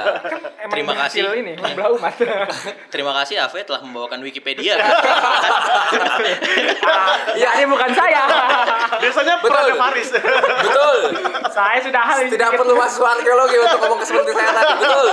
[0.65, 1.21] Emang Terima kasih.
[1.37, 2.17] ini membelah umat.
[2.93, 4.73] Terima kasih Ave telah membawakan Wikipedia.
[7.41, 8.25] ya ini bukan saya.
[8.97, 9.77] Biasanya Betul.
[9.77, 10.09] Faris.
[10.65, 10.97] betul
[11.55, 15.07] saya sudah hal tidak perlu masuk arkeologi untuk ngomong seperti saya tadi betul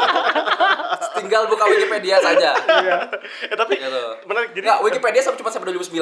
[1.23, 2.51] tinggal buka Wikipedia saja
[3.43, 5.95] eh, tapi gitu menarik jadi Nggak, Wikipedia sampai cuma sampai 2009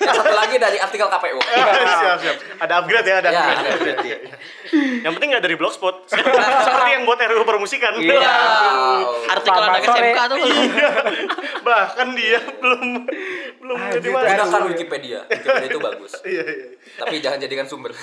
[0.00, 1.38] yang satu lagi dari artikel KPU
[2.00, 2.36] siap, siap.
[2.58, 3.58] Ada upgrade ya, ada Ya, upgrade.
[3.58, 4.00] ada upgrade.
[4.00, 4.36] Iya, iya.
[5.00, 5.94] Yang penting nggak dari blogspot.
[6.66, 7.92] Seperti yang buat RUU permusikan.
[7.96, 8.20] Iya.
[8.20, 9.30] Wow.
[9.30, 9.80] Artikel anak.
[9.82, 10.38] SMK tuh.
[11.60, 12.82] Bahkan dia belum
[13.60, 14.12] belum Ah, jadi gitu.
[14.12, 14.26] mana.
[14.26, 16.66] gunakan Wikipedia Wikipedia itu bagus Iya, iya.
[16.96, 17.94] tapi jangan jadikan sumber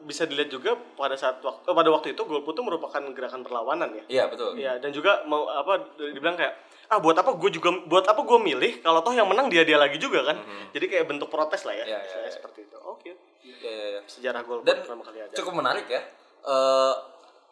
[0.00, 4.04] Bisa dilihat juga pada saat waktu pada waktu itu golput itu merupakan gerakan perlawanan ya.
[4.08, 6.54] iya betul Iya, dan juga mau apa dibilang kayak
[6.88, 9.76] ah buat apa gue juga buat apa gue milih kalau toh yang menang dia dia
[9.76, 10.40] lagi juga kan?
[10.72, 12.36] Jadi kayak bentuk protes lah ya, iya, Misalnya iya.
[12.36, 12.78] seperti itu.
[12.80, 13.12] Oke.
[13.44, 14.00] Iya, iya, iya.
[14.04, 16.00] sejarah golput dan pertama kali ada cukup menarik ya
[16.48, 16.94] Eh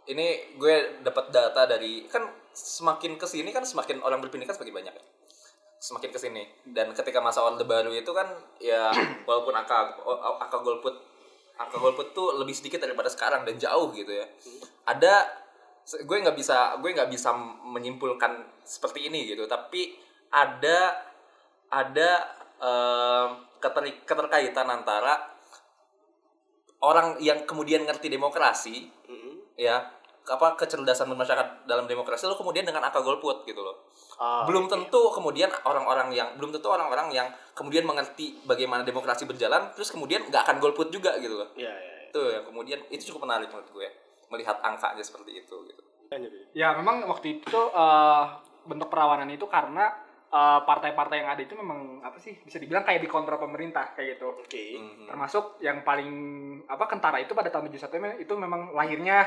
[0.06, 2.22] ini gue dapat data dari kan
[2.54, 5.04] semakin ke sini kan semakin orang berpendidikan semakin banyak ya.
[5.76, 8.30] Semakin ke sini dan ketika masa orde baru itu kan
[8.62, 8.88] ya
[9.28, 9.98] walaupun angka
[10.40, 10.94] angka golput
[11.58, 14.26] angka golput tuh lebih sedikit daripada sekarang dan jauh gitu ya.
[14.86, 15.26] Ada
[15.86, 17.30] gue nggak bisa gue nggak bisa
[17.62, 19.46] menyimpulkan seperti ini gitu.
[19.46, 19.94] Tapi
[20.34, 21.06] ada
[21.70, 22.10] ada
[23.62, 25.36] keter- keterkaitan antara
[26.82, 29.56] orang yang kemudian ngerti demokrasi Mm-mm.
[29.56, 29.80] ya
[30.26, 33.86] apa kecerdasan bermasyarakat dalam demokrasi lalu kemudian dengan angka golput gitu loh.
[34.18, 39.70] Ah, belum tentu kemudian orang-orang yang belum tentu orang-orang yang kemudian mengerti bagaimana demokrasi berjalan
[39.78, 41.48] terus kemudian nggak akan golput juga gitu loh.
[41.54, 42.06] Iya iya iya.
[42.10, 43.88] itu yang kemudian itu cukup menarik menurut gue
[44.28, 46.30] melihat angkanya seperti itu gitu lanjut.
[46.54, 48.24] Ya memang waktu itu eh,
[48.66, 49.90] bentuk perlawanan itu karena
[50.26, 54.18] eh, partai-partai yang ada itu memang apa sih bisa dibilang kayak di kontra pemerintah kayak
[54.18, 54.30] gitu.
[54.30, 55.06] oke Mhm.
[55.10, 56.10] Termasuk yang paling
[56.66, 59.18] apa kentara itu pada tahun 71 memang- itu memang lahirnya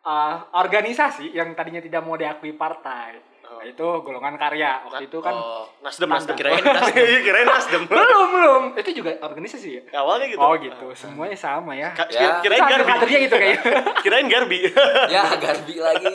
[0.00, 3.29] eh, organisasi yang tadinya tidak mau diakui partai.
[3.62, 4.80] Itu golongan karya.
[4.82, 6.06] Waktu itu kan Oh, Nasdem.
[6.06, 6.96] Nasdem Kirain Nasdem.
[7.06, 8.62] Iya, kirain Nasdem belum belum.
[8.74, 9.82] Itu juga organisasi ya.
[9.94, 11.90] awalnya gitu Oh gitu, semuanya sama ya.
[11.90, 12.40] Ka- Ya.
[12.40, 13.58] kirain Garbi kadernya gitu kayak.
[14.04, 14.58] kirain Garbi
[15.14, 16.14] ya Garbi lagi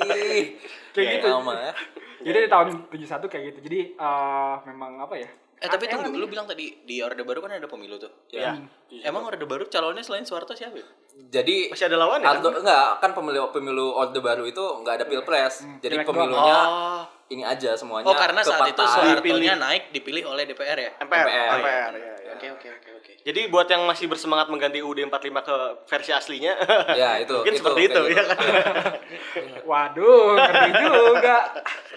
[0.91, 1.27] kayak gitu.
[1.27, 1.71] Sama ya
[2.21, 3.59] Jadi di tahun 71 kayak gitu.
[3.63, 5.29] Jadi eh, memang apa ya?
[5.55, 8.11] Eh tapi Apa tunggu, lu bilang tadi di Orde Baru kan ada pemilu tuh.
[8.27, 8.51] ya
[9.01, 10.75] Emang Orde Baru calonnya selain Soeharto siapa?
[10.75, 10.85] ya?
[11.15, 15.05] jadi masih ada lawan ya Aldo, enggak kan pemilu pemilu orde baru itu enggak ada
[15.07, 17.01] pilpres jadi pilek pemilunya Oh.
[17.25, 18.83] Ini aja semuanya Oh, karena saat itu.
[18.85, 20.91] Soehartonya naik dipilih oleh DPR ya?
[21.01, 22.33] MPR MPR, MPR ya, ya.
[22.35, 23.11] Oke oke oke oke.
[23.25, 25.57] Jadi buat yang masih bersemangat mengganti UUD 45 ke
[25.89, 26.53] versi aslinya,
[27.01, 28.29] ya itu mungkin itu, seperti itu, kayak ya gitu.
[28.29, 28.37] kan?
[29.69, 31.37] Waduh, ngerti juga.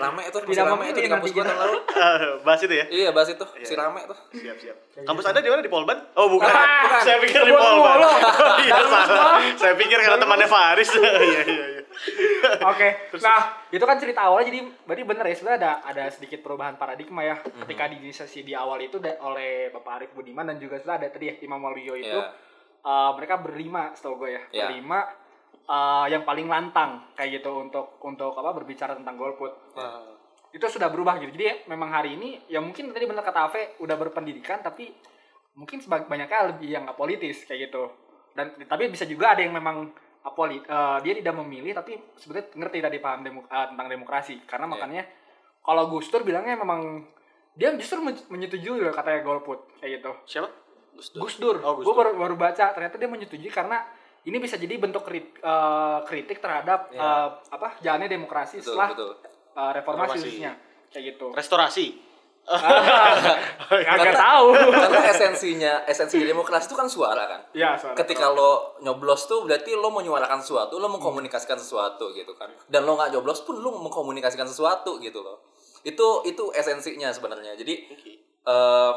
[0.01, 1.77] Rame itu, Tidak rame itu di kampus gua tahun lalu.
[2.49, 2.87] Bahas itu ya.
[2.89, 3.45] Iya, bahas itu.
[3.61, 4.17] Si rame tuh.
[4.41, 4.77] Siap, siap.
[5.05, 5.99] Kampus Anda di mana di Polban?
[6.17, 6.49] Oh, bukan.
[7.05, 7.99] Saya pikir di Polban.
[8.01, 8.17] Oh,
[8.65, 9.37] iya, salah.
[9.53, 10.97] Saya pikir karena temannya Faris.
[10.97, 11.78] Iya, iya, iya.
[12.65, 13.43] Oke, nah.
[13.69, 17.37] itu kan cerita awalnya jadi berarti bener ya sebenarnya ada ada sedikit perubahan paradigma ya.
[17.39, 21.27] Ketika diinisiasi di awal itu da- oleh Bapak Arif Budiman dan juga setelah ada tadi
[21.27, 22.31] ya Imam Waluyo itu Iya.
[22.81, 24.65] eh, mereka berlima setahu gue ya Iya.
[24.67, 25.01] berlima
[25.65, 29.53] eh, yang paling lantang kayak gitu untuk untuk apa berbicara tentang golput.
[30.49, 31.29] Itu sudah berubah gitu.
[31.31, 34.89] Jadi memang hari ini ya mungkin tadi bener kata Ave udah berpendidikan tapi
[35.53, 37.85] mungkin sebag banyaknya lebih yang nggak politis kayak gitu.
[38.33, 39.93] Dan tapi bisa juga ada yang memang
[40.29, 44.67] apolit eh, dia tidak memilih tapi sebetulnya ngerti tadi paham demo- eh, tentang demokrasi karena
[44.67, 44.73] Iya.
[44.75, 45.03] makanya
[45.61, 47.09] kalau Gus Dur bilangnya memang
[47.53, 50.49] dia justru men- menyetujui loh katanya golput kayak gitu Siapa?
[50.95, 53.87] Gus Dur, Oh, Gus gue baru, baru baca ternyata dia menyetujui karena
[54.21, 56.99] ini bisa jadi bentuk krit- eh, kritik terhadap Iya.
[56.99, 59.11] eh, apa jalannya demokrasi Betul, setelah betul.
[59.55, 60.19] eh, reformasi Reformasi.
[60.21, 60.53] khususnya
[60.89, 61.27] kayak gitu.
[61.33, 61.87] Restorasi.
[62.49, 64.49] Agak Karena- tahu.
[64.57, 67.41] Karena esensinya, esensi demokrasi itu kan suara kan.
[67.53, 67.99] ya, soalnya.
[67.99, 72.49] Ketika lo nyoblos tuh berarti lo mau menyuarakan sesuatu, lo mengkomunikasikan sesuatu gitu kan.
[72.67, 75.45] Dan lo nggak nyoblos pun lo mengkomunikasikan sesuatu gitu loh.
[75.83, 77.53] Itu itu esensinya sebenarnya.
[77.55, 77.75] Jadi
[78.45, 78.93] eh,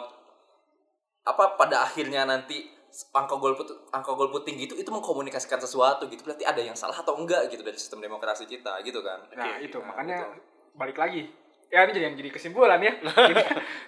[1.22, 2.66] apa pada akhirnya nanti
[3.14, 6.24] angka golput angka golput tinggi itu itu mengkomunikasikan sesuatu gitu.
[6.24, 9.22] Berarti ada yang salah atau enggak gitu dari sistem demokrasi kita gitu kan.
[9.32, 10.40] Nah, itu Nah, makanya gitu.
[10.76, 11.24] balik lagi.
[11.71, 12.93] Ya ini jadi yang jadi kesimpulan ya.
[13.31, 13.43] Jadi,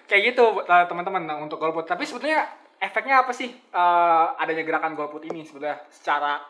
[0.08, 1.84] kayak gitu eh, teman-teman nah, untuk golput.
[1.84, 2.48] Tapi sebetulnya
[2.80, 6.40] efeknya apa sih eh, adanya gerakan golput ini sebetulnya secara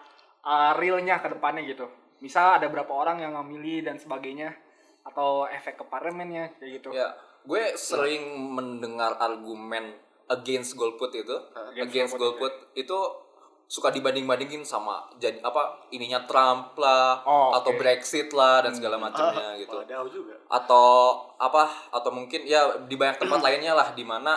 [0.47, 1.91] eh, realnya ke depannya gitu.
[2.23, 4.55] Misal ada berapa orang yang memilih dan sebagainya
[5.05, 6.89] atau efek ke parlemennya kayak gitu.
[6.95, 7.13] Ya,
[7.45, 9.93] gue sering mendengar argumen
[10.33, 11.37] against golput itu,
[11.75, 12.99] Against against, golput, golput, itu
[13.65, 17.73] suka dibanding-bandingin sama jadi apa ininya Trump lah Oh, atau.
[17.75, 18.79] Brexit lah dan Hmm.
[18.79, 19.75] segala macamnya gitu.
[19.75, 20.35] Wadaw juga.
[20.47, 20.87] Atau
[21.37, 24.37] apa atau mungkin ya di banyak tempat lainnya lah di mana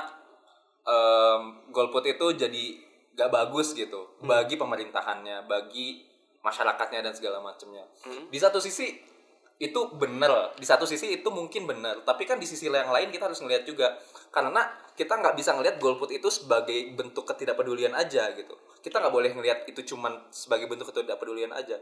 [0.84, 2.66] em, golput itu jadi
[3.14, 6.06] gak bagus gitu bagi pemerintahannya, bagi
[6.40, 7.84] masyarakatnya dan segala macamnya.
[8.30, 8.94] Di satu sisi
[9.58, 13.26] itu bener, di satu sisi itu mungkin bener, tapi kan di sisi yang lain kita
[13.26, 13.90] harus ngelihat juga
[14.30, 14.62] karena
[14.94, 18.54] kita nggak bisa ngelihat golput itu sebagai bentuk ketidakpedulian aja gitu.
[18.88, 21.76] Kita nggak boleh ngelihat itu cuman sebagai bentuk ketidakpedulian aja.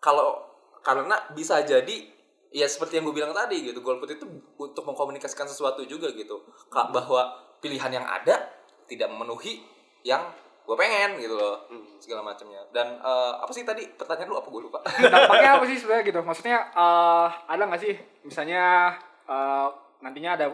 [0.00, 0.40] Kalau
[0.80, 2.08] karena bisa jadi
[2.48, 4.24] ya seperti yang gue bilang tadi gitu, golput itu
[4.56, 6.40] untuk mengkomunikasikan sesuatu juga gitu,
[6.72, 8.48] Kak, bahwa pilihan yang ada
[8.88, 9.60] tidak memenuhi
[10.00, 10.24] yang
[10.64, 11.68] gue pengen gitu loh
[12.00, 12.64] segala macamnya.
[12.72, 14.40] Dan eh, apa sih tadi pertanyaan lu?
[14.40, 14.80] Apa gue lupa?
[15.12, 16.20] Dampaknya apa sih sebenarnya gitu?
[16.24, 18.96] Maksudnya eh, ada nggak sih misalnya
[19.28, 19.68] eh,
[20.00, 20.46] nantinya ada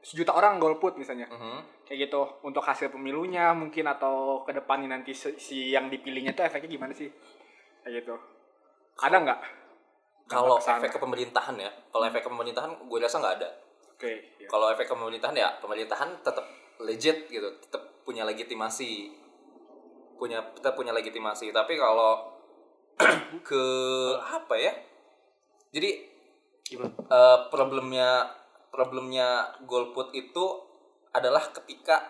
[0.00, 1.28] sejuta orang golput misalnya.
[1.28, 1.73] Mhm.
[1.84, 2.20] Kayak gitu.
[2.42, 7.08] Untuk hasil pemilunya mungkin atau ke depannya nanti si, yang dipilihnya itu efeknya gimana sih?
[7.84, 8.14] Kayak gitu.
[9.00, 9.40] Ada nggak?
[10.24, 11.70] Kalau efek ke pemerintahan ya.
[11.92, 13.48] Kalau efek ke pemerintahan gue rasa nggak ada.
[13.94, 14.10] Oke
[14.42, 14.50] ya.
[14.50, 16.46] kalau efek ke pemerintahan ya pemerintahan tetap
[16.80, 17.48] legit gitu.
[17.60, 19.12] Tetap punya legitimasi.
[20.16, 21.52] Punya tetap punya legitimasi.
[21.52, 22.32] Tapi kalau
[23.48, 23.64] ke
[24.20, 24.72] apa ya?
[25.74, 25.90] Jadi
[26.64, 26.94] Gimana?
[26.96, 28.10] eh, problemnya
[28.74, 30.73] problemnya golput itu
[31.14, 32.02] adalah ketika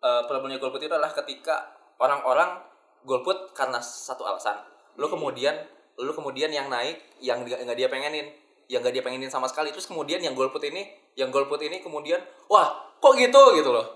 [0.00, 1.68] eh, problemnya golput itu adalah ketika
[2.00, 2.64] orang-orang
[3.04, 4.58] golput karena satu alasan.
[4.98, 5.54] Lu kemudian
[5.98, 8.30] lu kemudian yang naik yang nggak dia pengenin
[8.70, 9.70] yang nggak dia pengenin sama sekali.
[9.70, 12.18] Terus kemudian yang golput ini yang golput ini kemudian
[12.48, 13.54] wah kok gitu?
[13.54, 13.86] Gitu loh.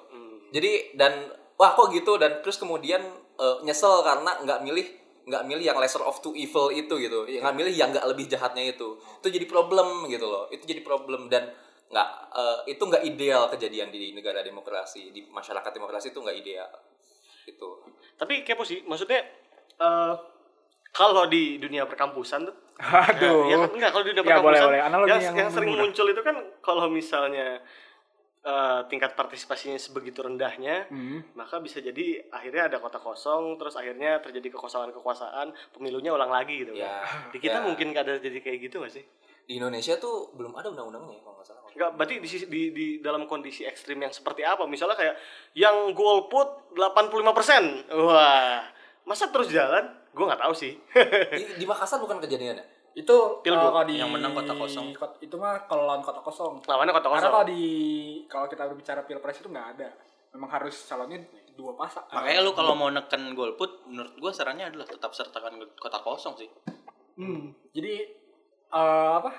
[0.53, 2.21] Jadi dan wah kok gitu?
[2.21, 3.01] Dan terus kemudian
[3.41, 4.87] eh, nyesel karena nggak milih
[5.23, 7.25] nggak milih yang lesser of two evil itu gitu.
[7.25, 8.99] Nggak milih yang nggak lebih jahatnya itu.
[9.23, 10.51] Itu jadi problem gitu loh.
[10.51, 11.31] Itu jadi problem.
[11.31, 11.49] Dan
[11.93, 16.73] nggak eh, itu nggak ideal kejadian di negara demokrasi di masyarakat demokrasi itu nggak ideal
[17.45, 17.69] itu
[18.15, 19.21] Tapi kepo sih, maksudnya
[19.77, 20.15] eh
[20.91, 24.61] kalau di dunia perkampusan tuh aduh Ya, kan enggak kalau di dunia Ya, perkampusan boleh,
[24.73, 24.81] boleh.
[24.83, 25.83] Analogi yang, yang yang sering mudah.
[25.85, 27.61] muncul itu kan kalau misalnya
[28.43, 31.23] eh, tingkat partisipasinya sebegitu rendahnya, Hmm.
[31.35, 36.67] maka bisa jadi akhirnya ada kota kosong, terus akhirnya terjadi kekosongan kekuasaan, pemilunya ulang lagi
[36.67, 36.75] gitu.
[36.75, 37.31] Ya, kan.
[37.31, 37.65] Di kita ya.
[37.65, 39.05] mungkin nggak ada jadi kayak gitu gak sih?
[39.43, 42.87] Di Indonesia tuh belum ada undang-undangnya ya, kalau nggak salah Enggak, berarti di, di, di
[43.01, 44.65] dalam kondisi ekstrim yang seperti apa?
[44.65, 45.17] Misalnya kayak
[45.53, 47.91] yang golput 85%.
[47.99, 48.61] Wah,
[49.03, 49.83] masa terus jalan?
[50.11, 50.77] Gue nggak tahu sih.
[51.33, 53.73] di, di Makassar bukan kejadiannya itu Pilgub.
[53.73, 54.93] kalau di Yang menang kota kosong.
[54.93, 57.33] kot- itu mah kalau lawan kota kosong Lawannya kota karena kosong.
[57.33, 57.63] kalau di
[58.29, 59.89] kalau kita berbicara pilpres itu nggak ada
[60.29, 64.85] memang harus calonnya dua pasang Makanya lu kalau mau neken golput, menurut gua sarannya adalah
[64.85, 66.49] tetap sertakan kota kosong sih.
[67.17, 68.09] Hmm, jadi
[68.73, 69.31] eh, apa?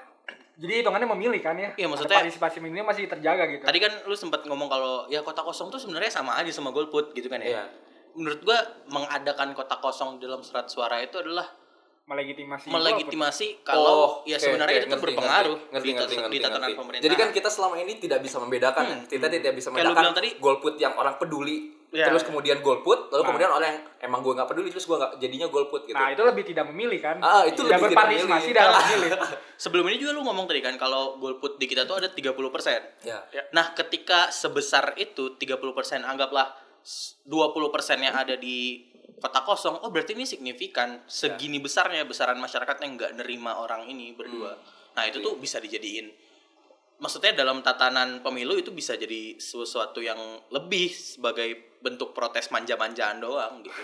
[0.53, 1.73] Jadi hitungannya memilih kan ya?
[1.73, 3.65] Iya, Ada maksudnya- partisipasi memilihnya masih terjaga gitu.
[3.65, 7.09] Tadi kan lu sempat ngomong kalau ya kota kosong tuh sebenarnya sama aja sama golput
[7.11, 7.57] gitu kan ya.
[7.57, 7.63] Iya.
[8.13, 11.49] Menurut gua mengadakan kota kosong dalam surat suara itu adalah
[12.03, 16.19] melegitimasi melegitimasi Oh, kalau ya oke, sebenarnya oke, itu tuh ngerti, berpengaruh ngerti, ngerti, di,
[16.19, 16.75] ngerti, di tatanan ngerti.
[16.77, 17.03] pemerintah.
[17.09, 20.05] Jadi kan kita selama ini tidak bisa membedakan, Hmm, kita tidak bisa membedakan
[20.37, 22.27] golput yang orang peduli, Ya, terus ya.
[22.27, 23.27] kemudian golput, lalu Nah.
[23.29, 25.93] kemudian orang yang emang gue nggak peduli terus gue nggak jadinya golput gitu.
[25.93, 27.15] Nah, itu lebih tidak memilih kan?
[27.19, 28.57] Ah, itu tidak lebih tidak berpartisipasi memilih.
[28.57, 29.09] dalam memilih.
[29.55, 32.33] Sebelum ini juga lu ngomong tadi kan kalau golput di kita tuh ada 30%.
[33.03, 33.21] ya.
[33.51, 35.61] Nah, ketika sebesar itu 30%
[36.01, 37.61] anggaplah s- 20%
[38.01, 43.11] yang ada di kota kosong, oh berarti ini signifikan segini besarnya besaran masyarakat yang nggak
[43.15, 44.57] nerima orang ini berdua.
[44.91, 46.09] Nah, itu tuh bisa dijadiin
[47.03, 50.15] maksudnya dalam tatanan pemilu itu bisa jadi sesuatu yang
[50.47, 53.75] lebih sebagai bentuk protes manja-manjaan doang gitu.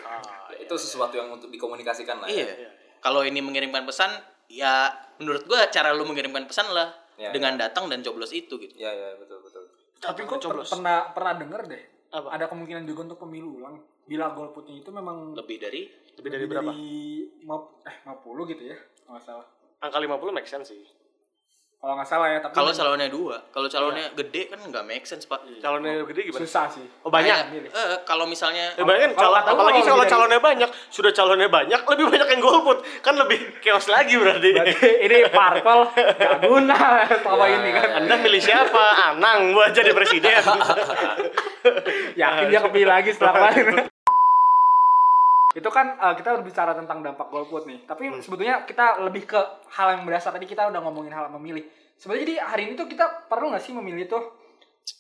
[0.56, 2.32] itu sesuatu yang untuk dikomunikasikan lah.
[2.32, 2.48] Iya.
[2.48, 2.70] Ya.
[3.00, 4.16] Kalau ini mengirimkan pesan,
[4.48, 4.88] ya
[5.20, 8.72] menurut gua cara lu mengirimkan pesan lah Ya, dengan datang dan coblos itu gitu.
[8.80, 9.68] Ya, ya, betul, betul.
[10.00, 10.72] Tapi gue Coblos.
[10.72, 11.84] pernah pernah denger deh.
[12.16, 12.32] Apa?
[12.32, 13.76] Ada kemungkinan juga untuk pemilu ulang.
[14.08, 16.72] Bila golputnya itu memang Lebih dari Lebih dari berapa?
[16.72, 18.78] lima- eh 50 gitu ya.
[19.04, 19.46] Kalau nggak salah.
[19.84, 20.80] Angka 50 make sense sih.
[21.80, 25.24] Kalau nggak salah ya, tapi kalau calonnya dua, kalau calonnya gede kan nggak make sense
[25.24, 25.40] pak.
[25.64, 26.44] Calonnya gede gimana?
[26.44, 26.84] susah sih.
[27.02, 27.56] Oh banyak.
[27.56, 31.12] Eh, kalau misalnya Ya, bayangin, Kalau calon, kata gua apalagi kalau kalau calonnya banyak, sudah
[31.16, 34.50] calonnya banyak, lebih banyak yang golput, kan lebih chaos lagi berarti.
[34.60, 36.80] Berarti ini parpol gak guna
[37.16, 37.88] selama Ya, ini kan.
[38.04, 39.16] Anda milih siapa?
[39.16, 40.36] Anang buat jadi presiden.
[42.20, 43.88] Yakin dia kepilih lagi setelah kemarin.
[45.50, 47.82] itu kan eh, kita berbicara tentang dampak golput nih.
[47.84, 48.22] Tapi Hmm.
[48.22, 49.40] sebetulnya kita lebih ke
[49.74, 51.66] hal yang mendasar tadi kita udah ngomongin hal memilih.
[51.98, 54.24] Sebenarnya jadi hari ini tuh kita perlu nggak sih memilih tuh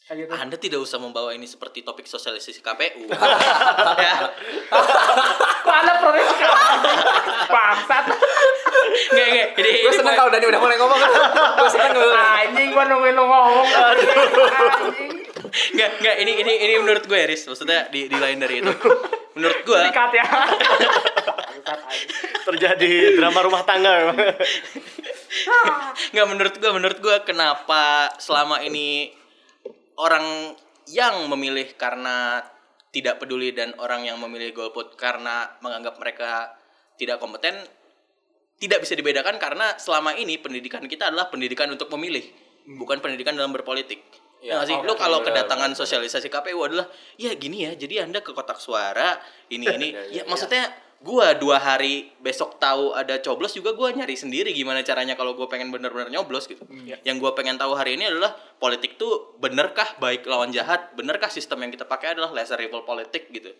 [0.05, 0.31] kayak gitu?
[0.35, 3.05] Anda tidak usah membawa ini seperti topik sosialisasi KPU.
[4.05, 4.15] ya.
[5.63, 6.27] Kok ada protes
[7.47, 8.05] bangsat?
[9.09, 9.47] Nggak, nggak.
[9.53, 10.99] Ini, Gue ini seneng kalau Dani udah mulai ngomong.
[11.61, 12.09] Gue seneng gue.
[12.09, 13.65] Anjing gua nungguin lu ngomong.
[13.69, 15.09] Anjing.
[15.49, 16.15] Nggak, nggak.
[16.21, 17.45] Ini, ini, ini menurut gue, Riz.
[17.49, 18.73] Maksudnya di, di lain dari itu.
[19.37, 20.25] Menurut gue, Dikat ya.
[22.49, 24.15] Terjadi drama rumah tangga.
[26.13, 29.13] nggak menurut gue, menurut gue kenapa selama ini
[29.99, 30.57] orang
[30.89, 32.41] yang memilih karena
[32.89, 36.57] tidak peduli dan orang yang memilih golput karena menganggap mereka
[36.97, 37.53] tidak kompeten
[38.59, 42.25] tidak bisa dibedakan karena selama ini pendidikan kita adalah pendidikan untuk memilih
[42.75, 44.01] bukan pendidikan dalam berpolitik
[44.39, 44.75] Ya, Ya, sih?
[44.75, 46.87] oke, Lu kalau kedatangan sosialisasi KPU adalah
[47.19, 49.19] ya gini ya, jadi Anda ke kotak suara
[49.51, 49.87] ini ini.
[50.15, 50.71] ya, maksudnya
[51.03, 55.51] gua dua hari besok tahu ada coblos juga gua nyari sendiri gimana caranya kalau gua
[55.51, 56.63] pengen bener-bener nyoblos gitu.
[57.03, 58.31] Yang gua pengen tahu hari ini adalah
[58.63, 63.27] politik tuh benerkah baik lawan jahat, benerkah sistem yang kita pakai adalah lesser evil politik
[63.35, 63.51] gitu.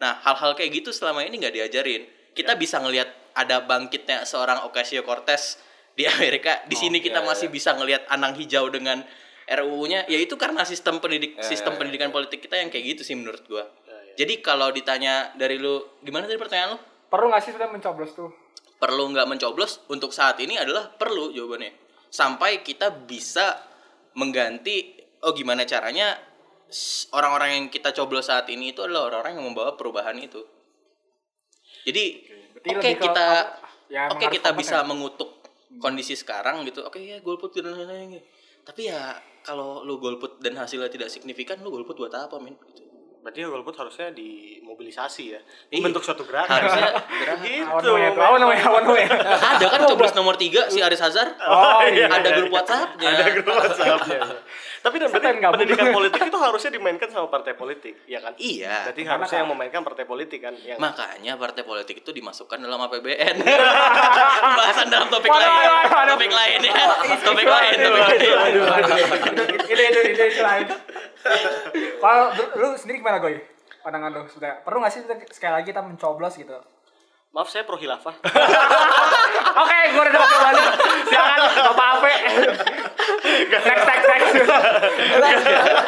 [0.00, 2.08] Nah, hal-hal kayak gitu selama ini nggak diajarin.
[2.32, 5.60] Kita bisa ngelihat ada bangkitnya seorang Ocasio-Cortez
[5.92, 6.64] di Amerika.
[6.64, 7.54] Di sini kita iya, masih iya.
[7.54, 9.04] bisa ngelihat anang hijau dengan
[9.50, 10.06] RUU-nya.
[10.06, 11.78] Ya itu karena sistem pendidik Ya, sistem ya, ya.
[11.82, 13.66] pendidikan politik kita yang kayak gitu sih menurut gua.
[14.14, 16.78] Jadi kalau ditanya dari lu gimana tadi pertanyaan lu?
[17.10, 18.30] Perlu nggak sih sudah mencoblos tuh?
[18.78, 19.80] Perlu nggak mencoblos?
[19.90, 21.72] Untuk saat ini adalah perlu jawabannya.
[22.10, 23.58] Sampai kita bisa
[24.18, 26.18] mengganti oh gimana caranya
[27.14, 30.42] orang-orang yang kita coblos saat ini itu adalah orang-orang yang membawa perubahan itu.
[31.86, 32.04] Jadi
[32.70, 33.28] oke ke kita
[33.88, 35.42] ya, oke harus kita bisa mengutuk
[35.80, 36.84] kondisi sekarang gitu.
[36.86, 38.20] Oke ya golput dan lain-lain.
[38.62, 42.58] Tapi ya kalau lu golput dan hasilnya tidak signifikan, lu golput buat apa, men?
[42.58, 42.89] Gitu.
[43.20, 45.40] Berarti ya golput harusnya dimobilisasi ya.
[45.68, 45.76] Iya.
[45.76, 46.56] Membentuk suatu gerakan.
[46.56, 47.44] Harusnya gerakan.
[47.44, 47.68] gitu.
[47.68, 49.08] Awan namanya awan namanya, awan namanya.
[49.60, 51.36] Ada kan coblos nomor 3 si Aris Hazar?
[51.38, 52.08] Oh, iya.
[52.08, 53.08] Ada grup WhatsApp-nya.
[53.12, 54.20] Ada grup WhatsApp-nya.
[54.80, 58.32] Tapi dan berarti pendidikan politik itu harusnya dimainkan sama partai politik, ya kan?
[58.40, 58.88] Iya.
[58.88, 62.56] Berarti Karena harusnya kan- yang memainkan partai politik kan yang Makanya partai politik itu dimasukkan
[62.56, 63.36] dalam APBN.
[64.40, 65.68] Pembahasan dalam topik lain.
[66.08, 66.72] Topik lain ya.
[67.20, 68.52] Topik lain, topik lain.
[69.68, 70.64] Itu itu itu itu lain.
[72.00, 73.36] Kalau lu- lu sendiri gimana Goy?
[73.80, 76.56] Pandangan lu sudah perlu nggak sih kita- sekali lagi kita mencoblos gitu?
[77.30, 78.10] Maaf saya pro khilafah.
[79.62, 80.70] Oke, gue udah dapat jawabannya.
[81.06, 82.14] Silakan, Bapak Ape.
[83.46, 84.30] Next, next, next.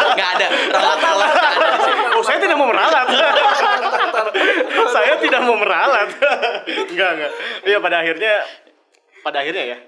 [0.07, 0.47] Enggak ada.
[0.71, 2.03] Ralat-ralat nggak ada di sini.
[2.15, 3.07] Oh, saya tidak mau meralat.
[4.87, 6.09] saya tidak mau meralat.
[6.89, 7.33] enggak, enggak.
[7.67, 8.35] Iya, pada akhirnya
[9.23, 9.79] pada akhirnya ya,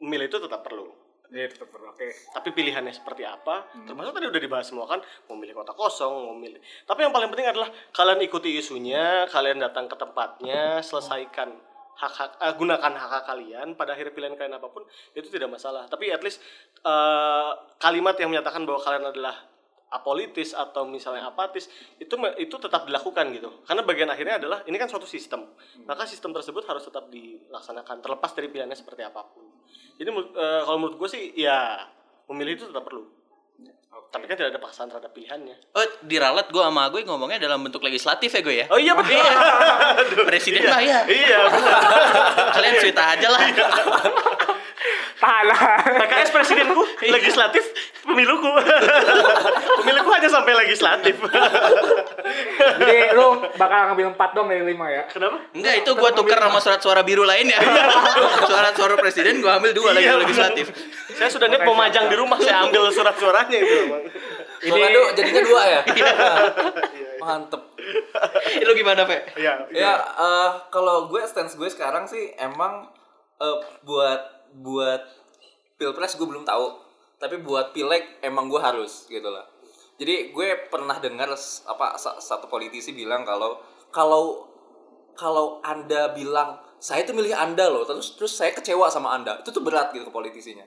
[0.00, 0.88] memilih itu tetap perlu.
[1.32, 1.68] Iya, tetap.
[1.72, 2.12] Oke.
[2.12, 3.66] Tapi pilihannya seperti apa?
[3.88, 6.60] Termasuk tadi udah dibahas semua kan, mau milih kota kosong, mau milih.
[6.84, 11.56] Tapi yang paling penting adalah kalian ikuti isunya, kalian datang ke tempatnya, selesaikan
[11.96, 14.84] hak-hak eh, gunakan hak-hak kalian pada akhirnya pilihan kalian apa pun
[15.16, 15.88] itu tidak masalah.
[15.88, 16.44] Tapi at least
[16.84, 19.36] eh, kalimat yang menyatakan bahwa kalian adalah
[19.86, 23.64] apolitis atau misalnya apatis itu itu tetap dilakukan gitu.
[23.64, 25.48] Karena bagian akhirnya adalah ini kan suatu sistem.
[25.88, 29.45] Maka sistem tersebut harus tetap dilaksanakan terlepas dari pilihannya seperti apa pun.
[29.96, 31.80] Jadi eh, kalau menurut gue sih ya
[32.28, 33.04] memilih itu tetap perlu.
[34.06, 35.56] Tapi kan tidak ada paksaan terhadap pilihannya.
[35.76, 38.66] Oh, di ralat gue sama gue ngomongnya dalam bentuk legislatif ya gue ya.
[38.70, 39.18] Oh iya betul.
[40.30, 41.04] Presiden mah ya.
[41.08, 41.38] iya.
[42.54, 43.40] Kalian cerita aja lah.
[45.16, 45.46] Tahan.
[45.96, 47.64] PKS presidenku, legislatif
[48.04, 48.48] pemiluku.
[49.82, 51.16] pemiluku hanya sampai legislatif.
[52.78, 55.02] Jadi lu bakal ngambil 4 dong dari 5 ya.
[55.08, 55.36] Kenapa?
[55.56, 57.60] Enggak, itu gue tukar sama surat suara biru lain ya.
[58.50, 60.70] surat suara presiden gue ambil dua lagi Iya, legislatif.
[61.16, 63.76] Saya sudah niat mau majang di rumah, saya ambil surat-suratnya itu.
[63.90, 64.04] Bang.
[64.62, 65.80] Ini jadinya dua ya.
[67.24, 67.62] Mantep.
[68.62, 69.18] Lu gimana, Pe?
[69.34, 69.66] Iya.
[69.74, 72.86] Ya, eh, kalau gue stance gue sekarang sih emang
[73.40, 75.02] eh, buat buat
[75.76, 76.66] pilpres gue belum tahu,
[77.20, 79.44] tapi buat pileg emang gue harus gitu lah.
[79.96, 83.56] Jadi gue pernah dengar apa sa- satu politisi bilang kalau
[83.88, 84.44] kalau
[85.16, 89.48] kalau anda bilang saya tuh milih anda loh, terus terus saya kecewa sama anda, itu
[89.48, 90.64] tuh berat gitu ke politisinya.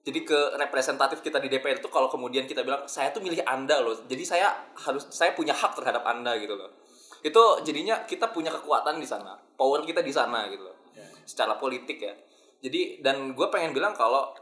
[0.00, 3.78] Jadi ke representatif kita di DPR itu kalau kemudian kita bilang saya tuh milih anda
[3.78, 6.72] loh, jadi saya harus saya punya hak terhadap anda gitu loh.
[7.22, 10.76] Itu jadinya kita punya kekuatan di sana, power kita di sana gitu loh,
[11.22, 12.14] secara politik ya.
[12.60, 14.36] Jadi dan gue pengen bilang kalau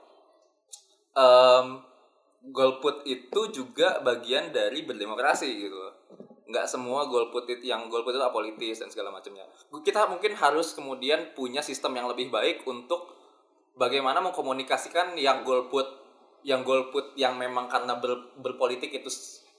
[1.15, 1.67] em,
[2.51, 5.79] golput itu juga bagian dari berdemokrasi gitu.
[6.49, 9.47] Nggak semua golput itu yang golput itu apolitis dan segala macamnya.
[9.71, 13.15] Kita mungkin harus kemudian punya sistem yang lebih baik untuk
[13.79, 15.87] bagaimana mengkomunikasikan yang golput
[16.47, 19.11] yang golput yang memang karena ber- berpolitik itu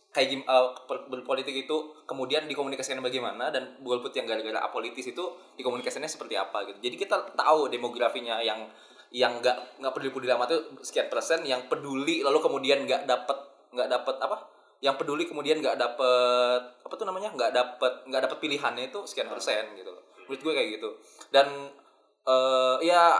[0.09, 0.41] kayak gim,
[0.89, 1.77] per- berpolitik itu
[2.09, 6.79] kemudian dikomunikasikan bagaimana dan golput yang gara-gara apolitis itu dikomunikasikannya seperti apa gitu.
[6.81, 8.65] Jadi kita tahu demografinya yang
[9.09, 13.37] yang nggak nggak peduli peduli amat itu sekian persen yang peduli lalu kemudian nggak dapet
[13.73, 14.37] nggak dapet apa?
[14.81, 17.29] Yang peduli kemudian nggak dapet apa tuh namanya?
[17.33, 19.93] Nggak dapet nggak dapet pilihannya itu sekian persen gitu.
[20.25, 20.89] Menurut gue kayak gitu.
[21.29, 21.69] Dan
[22.25, 23.17] eh ya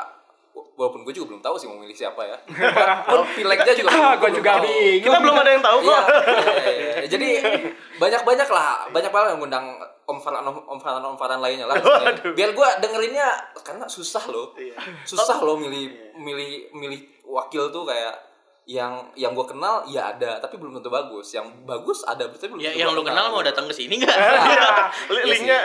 [0.51, 2.37] walaupun gue juga belum tahu sih mau milih siapa ya
[3.09, 5.03] pun pileknya juga Ah, gue juga bingung.
[5.03, 6.03] Kita belum ada yang tahu Iya, kok.
[6.07, 7.05] iya, iya.
[7.05, 7.29] jadi
[7.95, 9.65] banyak banyak lah banyak banget yang ngundang
[10.05, 12.31] om Farhan om Farhan om Farhan lainnya lah maksudnya.
[12.31, 13.27] biar gue dengerinnya
[13.59, 14.79] karena susah loh Iya.
[15.03, 18.15] susah loh milih milih milih wakil tuh kayak
[18.69, 22.61] yang yang gue kenal ya ada tapi belum tentu bagus yang bagus ada tapi belum
[22.61, 24.13] Ya, tentu yang lu kenal mau datang ke sini enggak?
[24.19, 24.69] Iya.
[25.09, 25.59] Iya Linknya.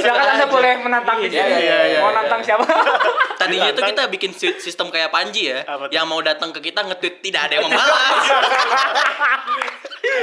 [0.00, 2.64] Silakan Anda boleh menantang Iya, iya, iya, iya, Mau nantang siapa?
[3.40, 5.92] Tadinya tuh kita bikin si- sistem kayak Panji ya, Apa tuh?
[5.92, 8.24] yang mau datang ke kita nge-tweet tidak ada yang membalas.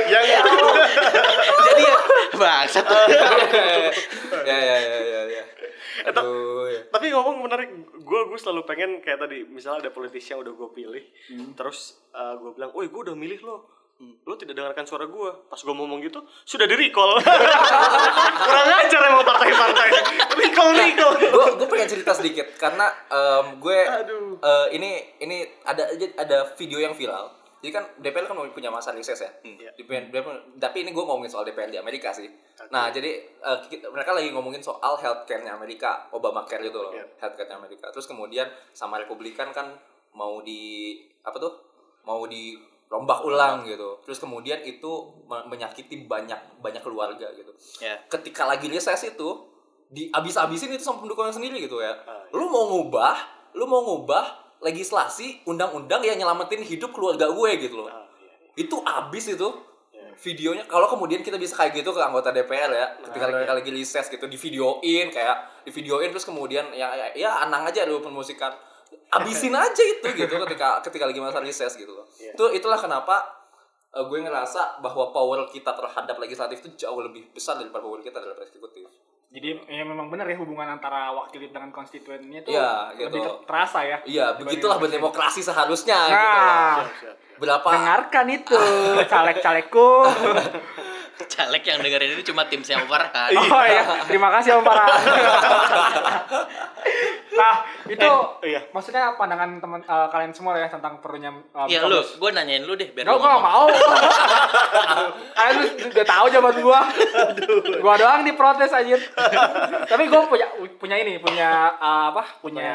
[0.09, 0.23] yang
[1.63, 1.97] Jadi ya
[2.33, 2.85] bangsat.
[4.41, 5.43] ya ya ya ya ya
[6.03, 6.81] aduh ya.
[6.89, 10.69] tapi ngomong menarik gue gue selalu pengen kayak tadi misalnya ada politisi yang udah gue
[10.71, 11.03] pilih
[11.53, 13.57] terus gue bilang woi gue udah milih lo.
[14.27, 17.23] Lo tidak dengarkan suara gue pas gue ngomong gitu sudah di recall
[18.43, 19.87] kurang ajar emang partai-partai.
[20.35, 21.13] Recall recall.
[21.23, 24.43] gue gue pengen cerita sedikit karena em, gue Aduh.
[24.43, 24.91] eh, ini
[25.23, 25.87] ini ada
[26.19, 27.31] ada video yang viral
[27.63, 29.31] jadi kan DPR kan punya masa riset ya.
[29.41, 29.71] Iya.
[29.73, 32.27] DPR, DPR- tapi ini gue ngomongin soal DPR di Amerika sih.
[32.67, 33.23] Nah jadi
[33.63, 36.91] kita- mereka lagi ngomongin soal healthcare-nya Amerika Obamacare itu loh.
[36.91, 37.07] Iya.
[37.17, 37.87] healthcare-nya Amerika.
[37.87, 39.79] Terus kemudian sama Republikan kan
[40.11, 41.55] mau di apa tuh?
[42.03, 44.03] Mau di rombak ulang gitu.
[44.03, 44.91] Terus kemudian itu
[45.23, 47.55] me- menyakiti banyak banyak keluarga gitu.
[47.79, 47.95] Ya.
[48.07, 49.29] ketika lagi reses itu
[49.87, 51.95] di abis-abisin itu sama pendukungnya sendiri gitu ya.
[52.03, 53.15] Ah, Lu mau ngubah,
[53.55, 57.87] lu mau ngubah legislasi undang-undang yang nyelamatin hidup keluarga gue gitu loh.
[57.87, 58.33] Ah, iya.
[58.57, 59.49] Itu abis itu
[59.93, 60.09] Iya.
[60.17, 63.69] videonya kalau kemudian kita bisa kayak gitu ke anggota DPR ya ketika Nah, mereka lagi
[63.69, 67.97] reses gitu di videoin kayak di videoin terus kemudian ya ya, ya anang aja lu
[67.97, 68.49] promosikan
[69.11, 72.33] abisin aja itu gitu ketika ketika lagi masa reses gitu loh Iya.
[72.33, 73.21] itu itulah kenapa
[73.89, 78.17] eh, gue ngerasa bahwa power kita terhadap legislatif itu jauh lebih besar daripada power kita
[78.17, 78.89] terhadap eksekutif
[79.33, 83.19] Jadi ya memang benar ya hubungan antara wakil dengan konstituennya itu Iya, lebih gitu.
[83.19, 83.97] ter- terasa ya.
[84.05, 87.15] iya begitulah berdemokrasi seharusnya gitu Nah, Siap, siap.
[87.41, 88.61] berapa dengarkan itu
[89.11, 89.89] caleg-calegku.
[91.13, 93.31] Caleg yang dengerin ini cuma tim yang Farhan.
[93.33, 94.91] Oh iya, terima kasih Om Farhan.
[97.37, 97.55] nah,
[97.89, 98.11] itu
[98.43, 98.61] Eh, iya.
[98.69, 102.77] maksudnya pandangan teman eh, kalian semua ya tentang perlunya uh, Ya lu, gue nanyain lu
[102.77, 103.65] deh biar Gak, gue gak mau.
[105.37, 105.57] Kalian
[105.91, 106.81] udah tahu zaman gua.
[107.79, 108.95] Gua doang diprotes aja.
[109.89, 112.23] Tapi gua punya punya ini, punya uh, apa?
[112.39, 112.71] Punya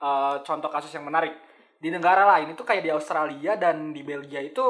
[0.00, 1.34] uh, contoh kasus yang menarik.
[1.78, 4.64] Di negara lain itu kayak di Australia dan di Belgia itu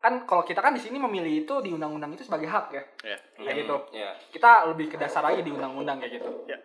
[0.00, 2.82] kan kalau kita kan di sini memilih itu di undang-undang itu sebagai hak ya.
[3.04, 3.18] Ya.
[3.40, 3.76] Kayak gitu.
[3.96, 6.30] ya Kita lebih ke dasar aja di undang-undang kayak gitu.
[6.44, 6.60] Ya.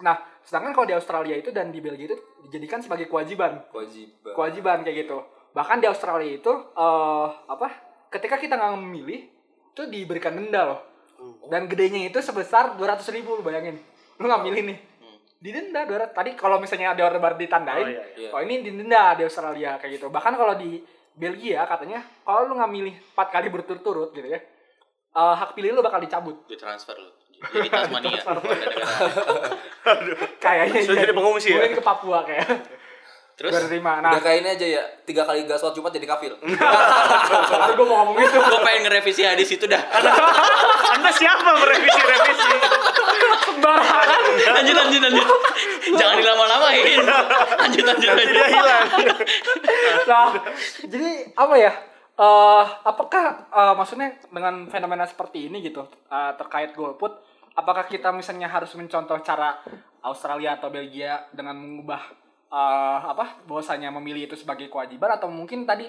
[0.00, 2.16] Nah, sedangkan kalau di Australia itu dan di Belgia itu
[2.48, 3.68] dijadikan sebagai kewajiban.
[3.68, 4.32] Kewajiban.
[4.32, 5.18] Kewajiban kayak gitu.
[5.52, 7.68] Bahkan di Australia itu eh apa
[8.08, 9.28] ketika kita nggak memilih
[9.76, 10.80] itu diberikan denda loh.
[11.52, 13.76] Dan gedenya itu sebesar 200 ribu lu bayangin.
[14.16, 14.78] Lu nggak milih nih.
[15.42, 18.30] Didenda 200 tadi kalau misalnya ada order baru ditandain Oh, iya, iya.
[18.30, 20.06] oh ini didenda di Australia kayak gitu.
[20.06, 20.78] Bahkan kalau di
[21.18, 24.38] Belgia katanya kalau lu nggak milih empat kali berturut-turut gitu ya,
[25.12, 26.46] eh, hak pilih lu bakal dicabut.
[26.46, 27.10] Di transfer lu.
[27.50, 28.22] Jadi Tasmania.
[30.44, 31.04] Kayaknya Sudah iya.
[31.10, 31.58] jadi pengungsi ya?
[31.58, 32.46] Mungkin ke Papua kayak.
[33.32, 33.98] Terus Berterima.
[33.98, 36.30] Nah, Udah kayak ini aja ya, tiga kali gak sholat Jumat jadi kafir.
[36.38, 38.38] baru gue mau ngomong itu.
[38.38, 39.82] gue pengen ngerevisi hadis itu dah.
[40.94, 42.52] Anda siapa merevisi-revisi?
[43.42, 44.20] Sembarangan.
[44.60, 45.26] lanjut lanjut lanjut.
[45.96, 47.02] Jangan dilama-lamain.
[47.58, 48.30] Lanjut lanjut lanjut.
[48.30, 48.86] Tidak hilang.
[50.06, 50.28] Nah,
[50.86, 51.72] jadi apa ya?
[52.12, 57.16] eh apakah eh, maksudnya dengan fenomena seperti ini gitu eh, terkait golput,
[57.52, 59.60] apakah kita misalnya harus mencontoh cara
[60.02, 62.02] Australia atau Belgia dengan mengubah
[62.48, 65.86] eh, apa bahwasanya memilih itu sebagai kewajiban atau mungkin tadi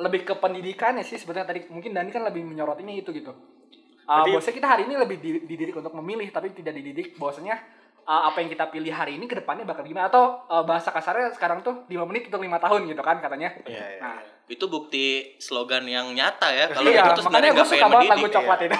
[0.00, 3.36] lebih ke pendidikannya sih sebenarnya tadi mungkin Dani kan lebih menyorotinya itu gitu.
[4.10, 7.60] Uh, Jadi- bahwasanya kita hari ini lebih di- dididik untuk memilih tapi tidak dididik bahwasanya
[8.08, 11.30] uh, apa yang kita pilih hari ini ke depannya bakal gimana atau uh, bahasa kasarnya
[11.36, 13.54] sekarang tuh 5 menit untuk lima tahun gitu kan katanya.
[13.68, 14.00] Iya, iya.
[14.00, 14.18] Nah,
[14.50, 15.04] Itu bukti
[15.38, 16.66] slogan yang nyata ya.
[16.68, 18.34] Kalau iya, itu tuh sebenarnya gue nggak suka pengen banget lagu mendidik.
[18.36, 18.78] coklat itu.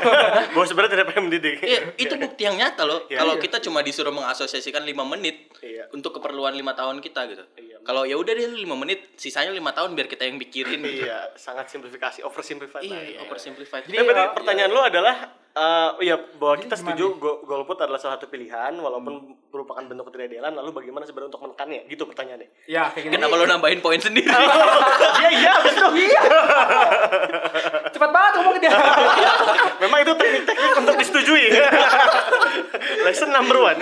[0.51, 1.57] Bahwa sebenarnya tidak pengen mendidik.
[1.62, 3.01] Iya, itu bukti yang nyata loh.
[3.07, 3.41] Iya, Kalau iya.
[3.41, 5.85] kita cuma disuruh mengasosiasikan 5 menit Iya.
[5.91, 7.45] untuk keperluan lima tahun kita gitu.
[7.57, 7.79] Iya.
[7.81, 10.81] Kalau ya udah deh 5 menit, sisanya lima tahun biar kita yang pikirin.
[10.81, 11.07] gitu.
[11.07, 12.83] Iya, sangat simplifikasi, oversimplified.
[12.83, 13.87] lah, Iya, oversimplified.
[13.87, 14.35] Jadi berarti Iya.
[14.35, 15.16] pertanyaan lu adalah
[15.51, 19.18] eh ya bahwa kita setuju go- golput adalah salah satu pilihan walaupun
[19.51, 22.49] merupakan bentuk ketidakidealan lalu bagaimana sebenarnya untuk menekannya gitu pertanyaannya.
[22.64, 23.12] Iya, kayak gini.
[23.12, 24.31] Kenapa lo nambahin poin sendiri?
[25.21, 25.53] Iya iya.
[25.91, 26.23] Iya.
[27.91, 28.73] Cepat banget ngomong dia.
[29.81, 31.45] Memang itu teknik-teknik untuk disetujui.
[33.05, 33.81] Lesson number one.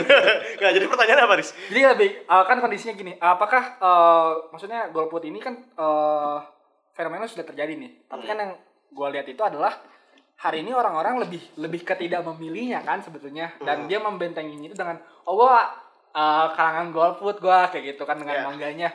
[0.59, 1.51] Nggak, jadi pertanyaan apa, Riz?
[1.71, 6.43] Jadi lebih uh, kan kondisinya gini, apakah uh, maksudnya golput ini kan uh,
[6.95, 8.09] fenomena sudah terjadi nih.
[8.11, 8.53] Tapi kan yang
[8.89, 9.77] gue lihat itu adalah
[10.39, 14.95] hari ini orang-orang lebih lebih ke tidak memilihnya kan sebetulnya dan dia membentenginya itu dengan
[15.27, 15.67] oh gua
[16.15, 18.45] uh, kalangan golput gua kayak gitu kan dengan Iya.
[18.47, 18.89] bangganya.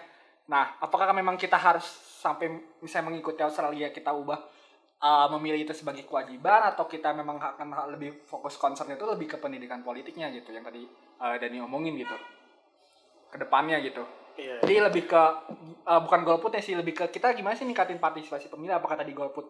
[0.48, 1.84] Nah, apakah memang kita harus
[2.24, 4.40] sampai misalnya mengikuti Australia kita ubah
[5.04, 9.38] uh, memilih itu sebagai kewajiban atau kita memang akan lebih fokus concern itu lebih ke
[9.44, 10.88] pendidikan politiknya gitu yang tadi
[11.20, 12.16] uh, Dani omongin gitu
[13.28, 14.08] ke depannya gitu.
[14.34, 14.66] Iya.
[14.66, 15.24] Jadi lebih ke
[15.86, 19.46] uh, bukan golputnya sih lebih ke kita gimana sih ningkatin partisipasi pemilih apakah tadi golput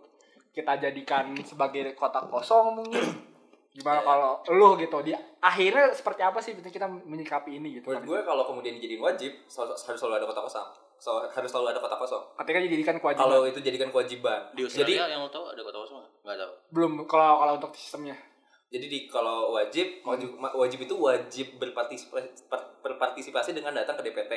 [0.53, 3.32] kita jadikan sebagai kotak kosong mungkin
[3.73, 8.19] gimana kalau lu gitu di akhirnya seperti apa sih kita menyikapi ini gitu Menurut gue
[8.21, 10.67] kalau kemudian dijadiin wajib, selalu- harus selalu ada kota kosong.
[10.95, 12.21] So, harus selalu ada kota kosong.
[12.37, 14.39] ketika dijadikan kewajiban Kalau itu jadikan kewajiban.
[14.53, 16.37] Di Jadi Australia yang lo tahu ada kota kosong nggak?
[16.37, 16.53] Tahu.
[16.69, 18.15] belum kalau kalau untuk sistemnya
[18.69, 22.29] Jadi di kalau wajib, wajib ma- wajib itu wajib berpartisipasi
[22.79, 24.31] berpartisipasi dengan datang ke DPT.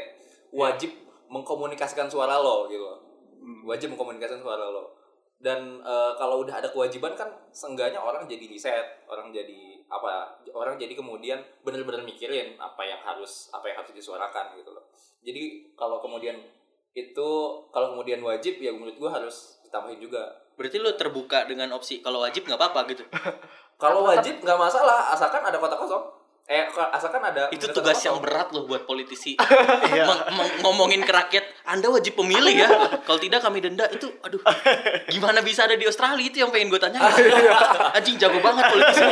[0.51, 0.91] Wajib
[1.28, 2.80] mengkomunikasikan suara lo gitu.
[2.80, 2.99] loh.
[3.64, 4.95] Wajib mengkomunikasikan suara lo.
[5.37, 10.41] Dan eh, kalau udah ada kewajiban kan seenggaknya orang jadi riset, orang jadi apa?
[10.51, 14.84] Orang jadi kemudian benar-benar mikirin apa yang harus apa yang harus disuarakan gitu loh.
[15.22, 16.41] Jadi kalau kemudian
[16.97, 17.28] itu
[17.68, 20.24] kalau kemudian wajib ya menurut gua harus ditambahin juga.
[20.57, 23.05] Berarti lo terbuka dengan opsi kalau wajib nggak apa-apa gitu.
[23.76, 26.01] Kalau wajib nggak masalah, asalkan ada kota kosong.
[26.47, 26.62] Eh,
[26.94, 29.34] asalkan ada Itu tugas yang berat loh buat politisi.
[29.90, 30.07] Iya.
[30.30, 32.68] Meng- ngomongin ke rakyat, Anda wajib pemilih ya.
[33.03, 34.38] Kalau tidak kami denda itu aduh.
[35.09, 37.03] Gimana bisa ada di Australia itu yang pengen gue tanya.
[37.97, 39.03] Anjing jago banget politisi.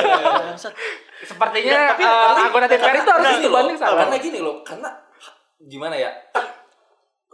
[1.25, 4.17] Sepertinya Ya, tapi- uh, tapi- anggota DPR itu harus Karena gini dibanding loh, sama Karena
[4.19, 4.89] gini loh, karena
[5.59, 6.11] gimana ya?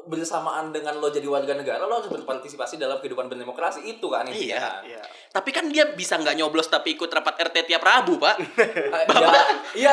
[0.03, 4.57] Bersamaan dengan lo jadi warga negara lo harus berpartisipasi dalam kehidupan berdemokrasi itu kan Iya.
[4.57, 4.81] kan.
[4.85, 5.03] Iya.
[5.29, 8.37] Tapi kan dia bisa nggak nyoblos tapi ikut rapat RT tiap Rabu, Pak.
[8.61, 9.31] Eh, ya,
[9.75, 9.93] iya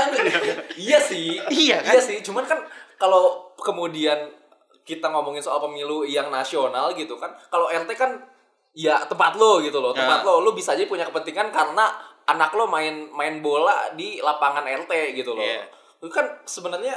[0.76, 1.94] iya sih Iya kan?
[1.94, 2.60] iya sih cuman kan
[2.96, 4.18] kalau kemudian
[4.82, 8.12] kita ngomongin soal pemilu yang nasional gitu kan kalau RT kan
[8.72, 10.28] ya tempat lo gitu loh tempat Nah.
[10.34, 11.92] lo lo bisa aja punya kepentingan karena
[12.26, 15.66] anak lo main main bola di lapangan RT gitu loh Iya.
[15.98, 16.96] itu kan sebenarnya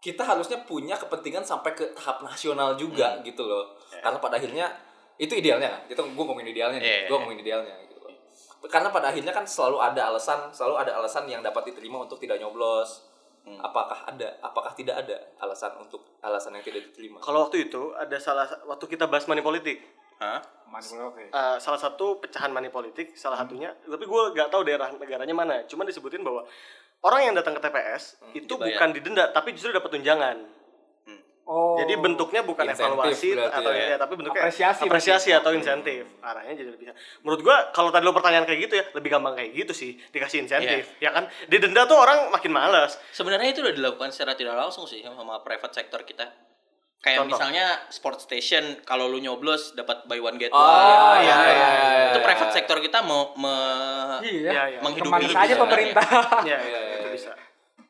[0.00, 3.74] kita harusnya punya kepentingan sampai ke tahap nasional juga gitu loh.
[3.90, 4.68] Karena pada akhirnya
[5.16, 5.82] itu idealnya kan?
[5.88, 6.86] Itu gue ngomongin idealnya nih.
[6.86, 7.00] Iya.
[7.08, 8.12] gue ngomongin idealnya gitu loh.
[8.68, 12.38] Karena pada akhirnya kan selalu ada alasan selalu ada alasan yang dapat diterima untuk tidak
[12.40, 13.14] nyoblos.
[13.46, 13.62] Hmm.
[13.62, 17.22] apakah ada apakah tidak ada alasan untuk alasan yang tidak diterima?
[17.22, 19.86] Kalau waktu itu ada salah waktu kita bahas money politik.
[20.18, 20.42] Hah?
[20.98, 25.32] oke eh, salah satu pecahan money politik salah satunya tapi gue nggak tahu daerah negaranya
[25.32, 26.42] mana cuman disebutin bahwa
[27.04, 28.68] orang yang datang ke TPS itu dibayar.
[28.72, 30.56] bukan didenda tapi justru dapat tunjangan.
[31.46, 31.78] Oh.
[31.78, 33.94] Jadi bentuknya bukan Insentif evaluasi atau ya.
[33.94, 36.02] ya, tapi bentuknya Apresiasi apresiasi atau insentif.
[36.18, 36.90] Arahnya jadi lebih
[37.22, 40.42] menurut gue kalau tadi lo pertanyaan kayak gitu ya lebih gampang kayak gitu sih dikasih
[40.42, 41.30] insentif ya kan?
[41.46, 42.98] Didenda tuh orang makin males.
[43.14, 46.26] Sebenarnya itu udah dilakukan secara tidak langsung sih sama private sector kita.
[46.98, 47.30] Kayak Contoh.
[47.32, 50.58] misalnya sport station kalau lu nyoblos dapat buy one get one.
[50.58, 51.68] Oh, iya, iya, iya,
[52.08, 52.24] Itu iya.
[52.24, 54.78] private sector kita mau me- iya Iya, iya.
[54.80, 56.06] menghidupi ke mana itu saja pemerintah
[56.42, 57.12] ya, Iya, iya, itu iya.
[57.12, 57.30] bisa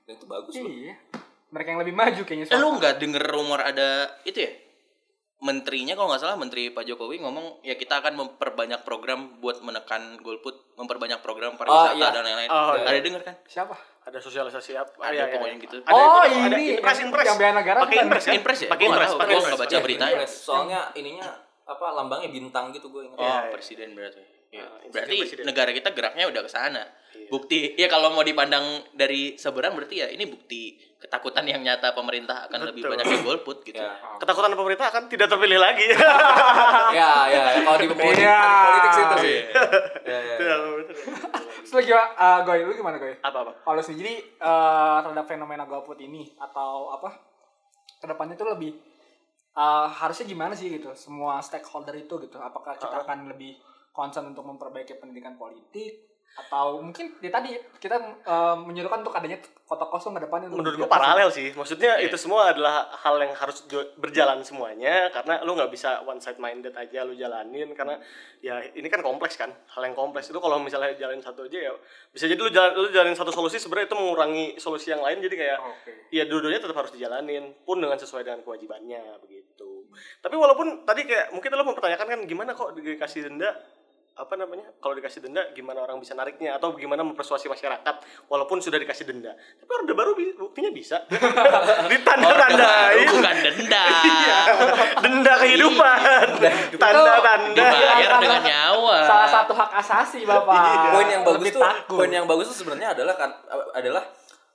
[0.02, 0.94] Dan itu bagus loh iya
[1.46, 3.88] mereka yang lebih maju kayaknya Eh, lu nggak denger rumor ada
[4.22, 4.50] itu ya?
[5.37, 10.16] Menterinya kalau nggak salah menteri Pak Jokowi ngomong ya kita akan memperbanyak program buat menekan
[10.24, 12.09] golput, memperbanyak program pariwisata iya.
[12.09, 12.49] dan lain-lain.
[12.49, 12.89] Oh, iya.
[12.89, 13.34] Ada dengar kan?
[13.45, 13.76] Siapa?
[14.07, 14.97] Ada sosialisasi apa?
[15.03, 15.76] Ada pokoknya gitu.
[15.84, 17.26] Ada Oh, ada ini impres, yang- impres.
[17.28, 18.34] yang bela negara Pakai impres kan?
[18.39, 18.68] Impres ya?
[18.72, 19.45] Pakai impres, impres.
[19.45, 20.24] nggak baca Iya, beritanya.
[20.24, 21.28] Soalnya ininya
[21.66, 23.18] apa lambangnya bintang gitu gue ingat.
[23.18, 23.53] Oh, Iya, iya.
[23.53, 24.36] presiden berarti.
[24.55, 24.62] Ya.
[24.62, 25.44] Ah, berarti presiden.
[25.44, 26.84] negara kita geraknya udah ke sana.
[27.12, 27.28] Iya.
[27.28, 32.49] Bukti ya kalau mau dipandang dari seberang berarti ya ini bukti ketakutan yang nyata pemerintah
[32.49, 32.92] akan lebih Betul.
[32.97, 33.82] banyak yang golput gitu.
[33.82, 33.99] Ya.
[34.16, 35.86] Ketakutan pemerintah akan tidak terpilih lagi.
[36.99, 37.61] ya, ya, ya.
[37.66, 38.40] kalau di politik, Iya.
[38.40, 39.36] politik sih itu sih.
[39.36, 39.62] Iya.
[40.07, 40.36] Ya, ya.
[40.40, 40.57] Iya,
[41.66, 42.59] Terus gimana, uh, Goy?
[42.62, 43.12] Lu gimana, Goy?
[43.20, 43.53] Apa apa?
[43.61, 47.11] Kalau sendiri uh, terhadap fenomena golput ini atau apa?
[48.01, 48.70] Ke depannya itu lebih
[49.53, 50.94] uh, harusnya gimana sih gitu?
[50.94, 52.38] Semua stakeholder itu gitu.
[52.38, 53.59] Apakah kita akan lebih
[53.97, 56.05] concern untuk memperbaiki pendidikan politik
[56.36, 57.97] atau mungkin ya tadi kita
[58.28, 61.01] uh, menyuruhkan untuk adanya kota kosong ke depannya untuk Menurut gua diatasi.
[61.01, 61.49] paralel sih.
[61.57, 62.12] Maksudnya Iya.
[62.12, 63.64] itu semua adalah hal yang harus
[63.97, 67.97] berjalan semuanya karena lu nggak bisa one side minded aja lu jalanin karena
[68.44, 69.49] ya ini kan kompleks kan.
[69.49, 71.72] Hal yang kompleks itu kalau misalnya jalanin satu aja ya
[72.12, 75.34] bisa jadi lu jalan lu jalanin satu solusi sebenarnya itu mengurangi solusi yang lain jadi
[75.40, 75.92] kayak Oke.
[76.12, 79.88] ya dua-duanya tetap harus dijalanin pun dengan sesuai dengan kewajibannya begitu.
[80.20, 83.57] Tapi walaupun tadi kayak mungkin lo mempertanyakan kan gimana kok dikasih denda
[84.16, 87.94] apa namanya kalau dikasih denda gimana orang bisa nariknya atau gimana mempersuasi masyarakat
[88.32, 91.04] walaupun sudah dikasih denda tapi orde baru buktinya bisa
[91.92, 93.84] ditanda tandai Baru bukan denda.
[94.06, 94.40] Iya.
[95.04, 96.26] denda kehidupan
[96.80, 98.96] tanda tanda Dibayar dengan nyawa.
[99.04, 100.56] Salah satu hak asasi, Bapak.
[100.56, 100.90] Iya.
[100.96, 101.96] Poin yang bagus Lebih tuh, takut.
[102.00, 103.30] poin yang bagus tuh sebenarnya adalah kan
[103.76, 104.02] adalah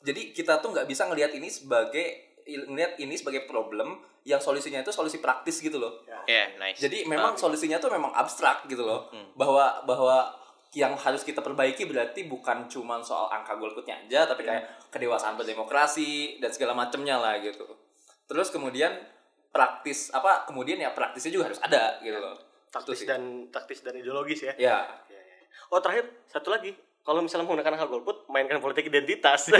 [0.02, 4.94] jadi kita tuh nggak bisa ngelihat ini sebagai ngelihat ini sebagai problem yang solusinya itu
[4.94, 6.06] solusi praktis gitu loh.
[6.08, 6.78] Ya, nice.
[6.78, 9.10] Jadi memang solusinya tuh memang abstrak gitu loh.
[9.10, 9.34] Hmm.
[9.34, 10.38] Bahwa bahwa
[10.72, 16.40] yang harus kita perbaiki berarti bukan cuma soal angka golputnya aja tapi kayak kedewasaan berdemokrasi
[16.40, 17.68] dan segala macamnya lah gitu.
[18.30, 18.96] Terus kemudian
[19.52, 22.40] praktis apa kemudian ya praktisnya juga harus ada gitu loh.
[22.72, 24.80] Itu taktis dan taktis dan ideologis ya ya
[25.72, 26.72] oh terakhir satu lagi
[27.02, 29.50] kalau misalnya menggunakan hal golput mainkan politik identitas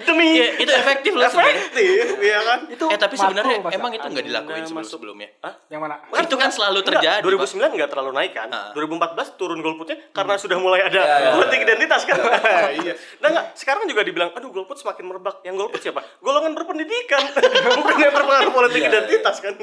[0.00, 1.60] demi Ya, itu efektif loh sebenarnya.
[1.60, 5.28] efektif ya kan Itu Eh tapi sebenarnya emang itu nggak dilakuin sebelum sebelumnya.
[5.68, 6.00] yang mana?
[6.16, 7.20] Itu kan selalu terjadi.
[7.20, 7.52] Enggak, Pak.
[7.52, 8.48] 2009 nggak terlalu naik kan?
[8.48, 8.70] Ah.
[8.72, 11.64] 2014 turun golputnya karena sudah mulai ada Ya, ya, politik ya.
[11.66, 12.16] identitas kan?
[12.80, 12.92] iya.
[13.18, 15.42] Nah enggak, sekarang juga dibilang, aduh golput semakin merebak.
[15.42, 16.00] Yang golput siapa?
[16.18, 17.22] Golongan berpendidikan,
[17.78, 19.54] bukan yang terpengaruh politik Iya, identitas kan?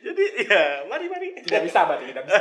[0.00, 1.28] Jadi ya, mari mari.
[1.40, 2.38] Tidak bisa berarti tidak bisa.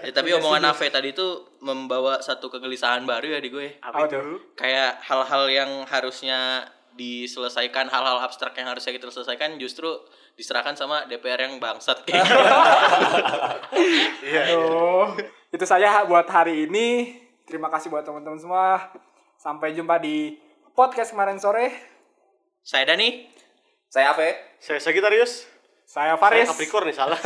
[0.00, 1.30] Ya, tapi omongan Ave tadi tuh
[1.60, 3.78] membawa satu kegelisahan baru ya di gue.
[3.82, 4.38] Apa Apa itu?
[4.54, 6.68] Kayak hal-hal yang harusnya
[6.98, 9.86] diselesaikan, hal-hal abstrak yang harusnya kita selesaikan justru
[10.34, 12.34] diserahkan sama DPR yang bangsat kayak gitu.
[14.28, 14.42] Iya.
[14.52, 15.14] Aduh,
[15.54, 17.14] itu saya buat hari ini.
[17.46, 18.90] Terima kasih buat teman-teman semua.
[19.38, 20.34] Sampai jumpa di
[20.74, 21.70] podcast kemarin sore.
[22.66, 23.30] Saya Dani.
[23.88, 25.48] saya Ave Saya Sagitarius.
[25.88, 26.48] Saya Saya Faris.
[26.52, 27.16] Capricorn nih salah.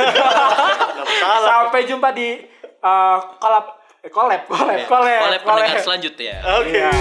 [1.23, 1.67] Salah.
[1.67, 2.39] Sampai jumpa di
[2.79, 3.17] uh,
[4.11, 4.87] collab, eh, collab, collab, Iya.
[4.87, 6.35] collab, Oleh pendengar selanjutnya.
[6.59, 6.75] Oke.
[6.75, 6.91] Iya.